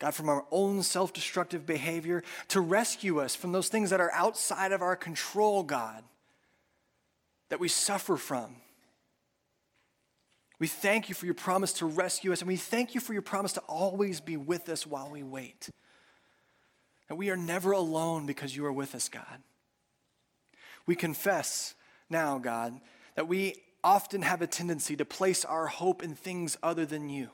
God, 0.00 0.14
from 0.14 0.28
our 0.28 0.44
own 0.50 0.82
self 0.82 1.14
destructive 1.14 1.64
behavior, 1.64 2.22
to 2.48 2.60
rescue 2.60 3.22
us 3.22 3.34
from 3.34 3.52
those 3.52 3.68
things 3.68 3.88
that 3.88 4.02
are 4.02 4.12
outside 4.12 4.72
of 4.72 4.82
our 4.82 4.96
control, 4.96 5.62
God, 5.62 6.04
that 7.48 7.58
we 7.58 7.68
suffer 7.68 8.18
from. 8.18 8.56
We 10.64 10.68
thank 10.68 11.10
you 11.10 11.14
for 11.14 11.26
your 11.26 11.34
promise 11.34 11.74
to 11.74 11.84
rescue 11.84 12.32
us, 12.32 12.40
and 12.40 12.48
we 12.48 12.56
thank 12.56 12.94
you 12.94 13.00
for 13.02 13.12
your 13.12 13.20
promise 13.20 13.52
to 13.52 13.60
always 13.68 14.22
be 14.22 14.38
with 14.38 14.70
us 14.70 14.86
while 14.86 15.10
we 15.10 15.22
wait. 15.22 15.68
That 17.10 17.16
we 17.16 17.28
are 17.28 17.36
never 17.36 17.72
alone 17.72 18.24
because 18.24 18.56
you 18.56 18.64
are 18.64 18.72
with 18.72 18.94
us, 18.94 19.10
God. 19.10 19.42
We 20.86 20.96
confess 20.96 21.74
now, 22.08 22.38
God, 22.38 22.80
that 23.14 23.28
we 23.28 23.56
often 23.84 24.22
have 24.22 24.40
a 24.40 24.46
tendency 24.46 24.96
to 24.96 25.04
place 25.04 25.44
our 25.44 25.66
hope 25.66 26.02
in 26.02 26.14
things 26.14 26.56
other 26.62 26.86
than 26.86 27.10
you. 27.10 27.28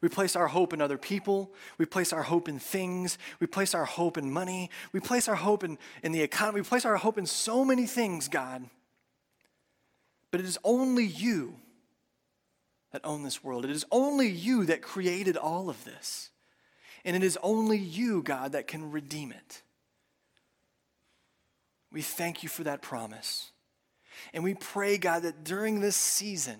We 0.00 0.08
place 0.08 0.34
our 0.34 0.48
hope 0.48 0.72
in 0.72 0.82
other 0.82 0.98
people. 0.98 1.54
We 1.78 1.84
place 1.84 2.12
our 2.12 2.24
hope 2.24 2.48
in 2.48 2.58
things. 2.58 3.18
We 3.38 3.46
place 3.46 3.72
our 3.72 3.84
hope 3.84 4.18
in 4.18 4.32
money. 4.32 4.70
We 4.90 4.98
place 4.98 5.28
our 5.28 5.36
hope 5.36 5.62
in, 5.62 5.78
in 6.02 6.10
the 6.10 6.22
economy. 6.22 6.62
We 6.62 6.66
place 6.66 6.84
our 6.84 6.96
hope 6.96 7.18
in 7.18 7.26
so 7.26 7.64
many 7.64 7.86
things, 7.86 8.26
God. 8.26 8.68
But 10.32 10.40
it 10.40 10.46
is 10.46 10.58
only 10.64 11.04
you 11.04 11.54
that 12.92 13.02
own 13.04 13.22
this 13.22 13.44
world. 13.44 13.64
It 13.64 13.70
is 13.70 13.84
only 13.90 14.28
you 14.28 14.64
that 14.66 14.82
created 14.82 15.36
all 15.36 15.68
of 15.68 15.84
this. 15.84 16.30
And 17.04 17.14
it 17.16 17.22
is 17.22 17.38
only 17.42 17.78
you, 17.78 18.22
God, 18.22 18.52
that 18.52 18.66
can 18.66 18.90
redeem 18.90 19.32
it. 19.32 19.62
We 21.92 22.02
thank 22.02 22.42
you 22.42 22.48
for 22.48 22.64
that 22.64 22.82
promise. 22.82 23.50
And 24.32 24.42
we 24.42 24.54
pray, 24.54 24.98
God, 24.98 25.22
that 25.22 25.44
during 25.44 25.80
this 25.80 25.96
season, 25.96 26.58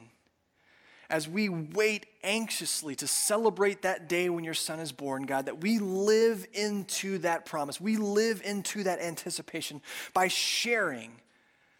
as 1.10 1.28
we 1.28 1.48
wait 1.48 2.06
anxiously 2.22 2.94
to 2.96 3.06
celebrate 3.06 3.82
that 3.82 4.08
day 4.08 4.28
when 4.28 4.44
your 4.44 4.54
son 4.54 4.78
is 4.78 4.92
born, 4.92 5.24
God, 5.24 5.46
that 5.46 5.60
we 5.60 5.78
live 5.78 6.46
into 6.52 7.18
that 7.18 7.46
promise. 7.46 7.80
We 7.80 7.96
live 7.96 8.42
into 8.44 8.84
that 8.84 9.00
anticipation 9.00 9.80
by 10.12 10.28
sharing 10.28 11.12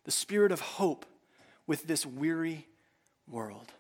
the 0.05 0.11
spirit 0.11 0.51
of 0.51 0.61
hope 0.61 1.05
with 1.67 1.87
this 1.87 2.07
weary 2.07 2.67
world. 3.29 3.73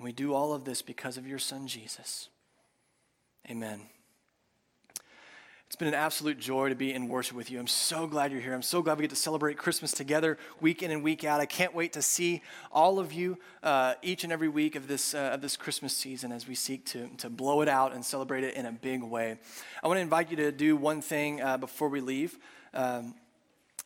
And 0.00 0.06
we 0.06 0.12
do 0.12 0.32
all 0.32 0.54
of 0.54 0.64
this 0.64 0.80
because 0.80 1.18
of 1.18 1.26
your 1.26 1.38
son, 1.38 1.66
Jesus. 1.66 2.30
Amen. 3.50 3.82
It's 5.66 5.76
been 5.76 5.88
an 5.88 5.94
absolute 5.94 6.38
joy 6.38 6.70
to 6.70 6.74
be 6.74 6.94
in 6.94 7.06
worship 7.06 7.36
with 7.36 7.50
you. 7.50 7.60
I'm 7.60 7.66
so 7.66 8.06
glad 8.06 8.32
you're 8.32 8.40
here. 8.40 8.54
I'm 8.54 8.62
so 8.62 8.80
glad 8.80 8.96
we 8.96 9.02
get 9.02 9.10
to 9.10 9.16
celebrate 9.16 9.58
Christmas 9.58 9.92
together 9.92 10.38
week 10.58 10.82
in 10.82 10.90
and 10.90 11.04
week 11.04 11.22
out. 11.22 11.38
I 11.38 11.44
can't 11.44 11.74
wait 11.74 11.92
to 11.92 12.00
see 12.00 12.40
all 12.72 12.98
of 12.98 13.12
you 13.12 13.36
uh, 13.62 13.92
each 14.00 14.24
and 14.24 14.32
every 14.32 14.48
week 14.48 14.74
of 14.74 14.88
this, 14.88 15.12
uh, 15.12 15.32
of 15.34 15.42
this 15.42 15.54
Christmas 15.54 15.94
season 15.94 16.32
as 16.32 16.48
we 16.48 16.54
seek 16.54 16.86
to, 16.86 17.10
to 17.18 17.28
blow 17.28 17.60
it 17.60 17.68
out 17.68 17.92
and 17.92 18.02
celebrate 18.02 18.42
it 18.42 18.54
in 18.54 18.64
a 18.64 18.72
big 18.72 19.02
way. 19.02 19.36
I 19.82 19.86
want 19.86 19.98
to 19.98 20.02
invite 20.02 20.30
you 20.30 20.36
to 20.38 20.50
do 20.50 20.76
one 20.76 21.02
thing 21.02 21.42
uh, 21.42 21.58
before 21.58 21.90
we 21.90 22.00
leave. 22.00 22.38
Um, 22.72 23.16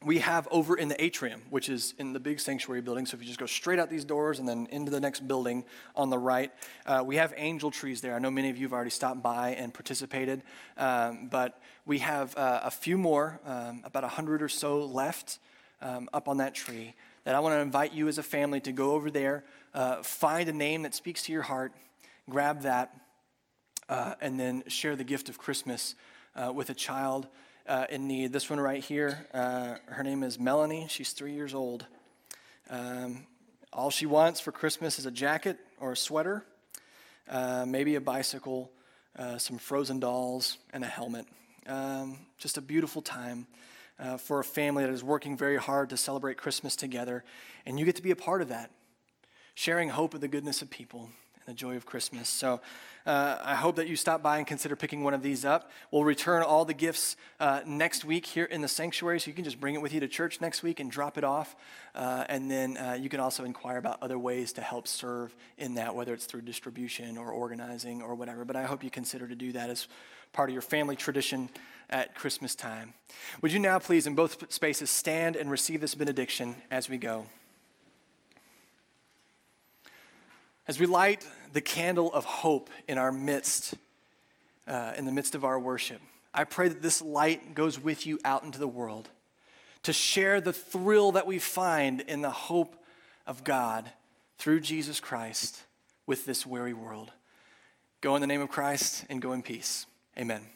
we 0.04 0.18
have 0.18 0.46
over 0.50 0.76
in 0.76 0.88
the 0.88 1.02
atrium, 1.02 1.42
which 1.50 1.68
is 1.68 1.94
in 1.98 2.12
the 2.12 2.20
big 2.20 2.38
sanctuary 2.38 2.82
building. 2.82 3.06
So 3.06 3.16
if 3.16 3.22
you 3.22 3.26
just 3.26 3.40
go 3.40 3.46
straight 3.46 3.78
out 3.78 3.88
these 3.88 4.04
doors 4.04 4.38
and 4.38 4.46
then 4.46 4.68
into 4.70 4.90
the 4.90 5.00
next 5.00 5.26
building 5.26 5.64
on 5.96 6.10
the 6.10 6.18
right, 6.18 6.52
uh, 6.84 7.02
we 7.04 7.16
have 7.16 7.32
angel 7.36 7.70
trees 7.70 8.00
there. 8.00 8.14
I 8.14 8.18
know 8.18 8.30
many 8.30 8.50
of 8.50 8.58
you 8.58 8.66
have 8.66 8.72
already 8.72 8.90
stopped 8.90 9.22
by 9.22 9.50
and 9.50 9.72
participated, 9.72 10.42
um, 10.76 11.28
but 11.30 11.60
we 11.86 11.98
have 11.98 12.36
uh, 12.36 12.60
a 12.64 12.70
few 12.70 12.98
more, 12.98 13.40
um, 13.46 13.82
about 13.84 14.04
a 14.04 14.08
hundred 14.08 14.42
or 14.42 14.48
so 14.48 14.84
left 14.84 15.38
um, 15.80 16.08
up 16.12 16.28
on 16.28 16.36
that 16.36 16.54
tree. 16.54 16.94
That 17.24 17.34
I 17.34 17.40
want 17.40 17.54
to 17.54 17.60
invite 17.60 17.94
you 17.94 18.08
as 18.08 18.18
a 18.18 18.22
family 18.22 18.60
to 18.60 18.72
go 18.72 18.92
over 18.92 19.10
there, 19.10 19.44
uh, 19.72 20.02
find 20.02 20.48
a 20.48 20.52
name 20.52 20.82
that 20.82 20.94
speaks 20.94 21.22
to 21.24 21.32
your 21.32 21.42
heart, 21.42 21.72
grab 22.28 22.62
that, 22.62 22.94
uh, 23.88 24.14
and 24.20 24.38
then 24.38 24.64
share 24.66 24.96
the 24.96 25.04
gift 25.04 25.28
of 25.30 25.38
Christmas 25.38 25.94
uh, 26.36 26.52
with 26.52 26.68
a 26.68 26.74
child 26.74 27.28
uh, 27.66 27.86
in 27.90 28.06
need. 28.06 28.32
This 28.32 28.50
one 28.50 28.60
right 28.60 28.82
here, 28.82 29.26
uh, 29.32 29.76
her 29.86 30.02
name 30.02 30.22
is 30.22 30.38
Melanie. 30.38 30.86
She's 30.88 31.12
three 31.12 31.32
years 31.32 31.54
old. 31.54 31.86
Um, 32.70 33.26
all 33.72 33.90
she 33.90 34.06
wants 34.06 34.40
for 34.40 34.52
Christmas 34.52 34.98
is 34.98 35.06
a 35.06 35.10
jacket 35.10 35.58
or 35.80 35.92
a 35.92 35.96
sweater, 35.96 36.44
uh, 37.28 37.64
maybe 37.66 37.94
a 37.94 38.00
bicycle, 38.00 38.70
uh, 39.18 39.38
some 39.38 39.58
frozen 39.58 40.00
dolls, 40.00 40.58
and 40.72 40.84
a 40.84 40.86
helmet. 40.86 41.26
Um, 41.66 42.18
just 42.38 42.58
a 42.58 42.60
beautiful 42.60 43.02
time 43.02 43.46
uh, 43.98 44.16
for 44.16 44.40
a 44.40 44.44
family 44.44 44.84
that 44.84 44.92
is 44.92 45.02
working 45.02 45.36
very 45.36 45.56
hard 45.56 45.90
to 45.90 45.96
celebrate 45.96 46.36
Christmas 46.36 46.76
together. 46.76 47.24
And 47.66 47.78
you 47.78 47.84
get 47.84 47.96
to 47.96 48.02
be 48.02 48.10
a 48.10 48.16
part 48.16 48.42
of 48.42 48.48
that, 48.48 48.70
sharing 49.54 49.88
hope 49.88 50.14
of 50.14 50.20
the 50.20 50.28
goodness 50.28 50.62
of 50.62 50.70
people 50.70 51.08
and 51.46 51.54
the 51.54 51.58
joy 51.58 51.76
of 51.76 51.86
Christmas. 51.86 52.28
So 52.28 52.60
uh, 53.06 53.38
I 53.42 53.54
hope 53.54 53.76
that 53.76 53.86
you 53.86 53.96
stop 53.96 54.22
by 54.22 54.38
and 54.38 54.46
consider 54.46 54.76
picking 54.76 55.04
one 55.04 55.12
of 55.12 55.22
these 55.22 55.44
up. 55.44 55.70
We'll 55.90 56.04
return 56.04 56.42
all 56.42 56.64
the 56.64 56.74
gifts 56.74 57.16
uh, 57.38 57.60
next 57.66 58.04
week 58.04 58.24
here 58.24 58.46
in 58.46 58.62
the 58.62 58.68
sanctuary, 58.68 59.20
so 59.20 59.28
you 59.28 59.34
can 59.34 59.44
just 59.44 59.60
bring 59.60 59.74
it 59.74 59.82
with 59.82 59.92
you 59.92 60.00
to 60.00 60.08
church 60.08 60.40
next 60.40 60.62
week 60.62 60.80
and 60.80 60.90
drop 60.90 61.18
it 61.18 61.24
off. 61.24 61.54
Uh, 61.94 62.24
and 62.28 62.50
then 62.50 62.76
uh, 62.76 62.96
you 62.98 63.08
can 63.08 63.20
also 63.20 63.44
inquire 63.44 63.76
about 63.76 64.02
other 64.02 64.18
ways 64.18 64.52
to 64.54 64.62
help 64.62 64.88
serve 64.88 65.34
in 65.58 65.74
that, 65.74 65.94
whether 65.94 66.14
it's 66.14 66.26
through 66.26 66.42
distribution 66.42 67.18
or 67.18 67.30
organizing 67.30 68.00
or 68.00 68.14
whatever. 68.14 68.44
But 68.44 68.56
I 68.56 68.64
hope 68.64 68.82
you 68.82 68.90
consider 68.90 69.28
to 69.28 69.34
do 69.34 69.52
that 69.52 69.68
as 69.68 69.86
part 70.32 70.48
of 70.48 70.54
your 70.54 70.62
family 70.62 70.96
tradition 70.96 71.50
at 71.90 72.14
Christmas 72.14 72.54
time. 72.54 72.94
Would 73.42 73.52
you 73.52 73.58
now 73.58 73.78
please, 73.78 74.06
in 74.06 74.14
both 74.14 74.50
spaces, 74.50 74.90
stand 74.90 75.36
and 75.36 75.50
receive 75.50 75.80
this 75.80 75.94
benediction 75.94 76.56
as 76.70 76.88
we 76.88 76.96
go? 76.96 77.26
As 80.66 80.80
we 80.80 80.86
light 80.86 81.26
the 81.52 81.60
candle 81.60 82.12
of 82.12 82.24
hope 82.24 82.70
in 82.88 82.96
our 82.96 83.12
midst, 83.12 83.74
uh, 84.66 84.92
in 84.96 85.04
the 85.04 85.12
midst 85.12 85.34
of 85.34 85.44
our 85.44 85.58
worship, 85.58 86.00
I 86.32 86.44
pray 86.44 86.68
that 86.68 86.82
this 86.82 87.02
light 87.02 87.54
goes 87.54 87.78
with 87.78 88.06
you 88.06 88.18
out 88.24 88.42
into 88.44 88.58
the 88.58 88.68
world 88.68 89.08
to 89.82 89.92
share 89.92 90.40
the 90.40 90.52
thrill 90.52 91.12
that 91.12 91.26
we 91.26 91.38
find 91.38 92.00
in 92.00 92.22
the 92.22 92.30
hope 92.30 92.82
of 93.26 93.44
God 93.44 93.90
through 94.38 94.60
Jesus 94.60 95.00
Christ 95.00 95.62
with 96.06 96.24
this 96.24 96.46
weary 96.46 96.74
world. 96.74 97.12
Go 98.00 98.14
in 98.16 98.20
the 98.20 98.26
name 98.26 98.40
of 98.40 98.48
Christ 98.48 99.04
and 99.08 99.22
go 99.22 99.32
in 99.32 99.42
peace. 99.42 99.86
Amen. 100.18 100.53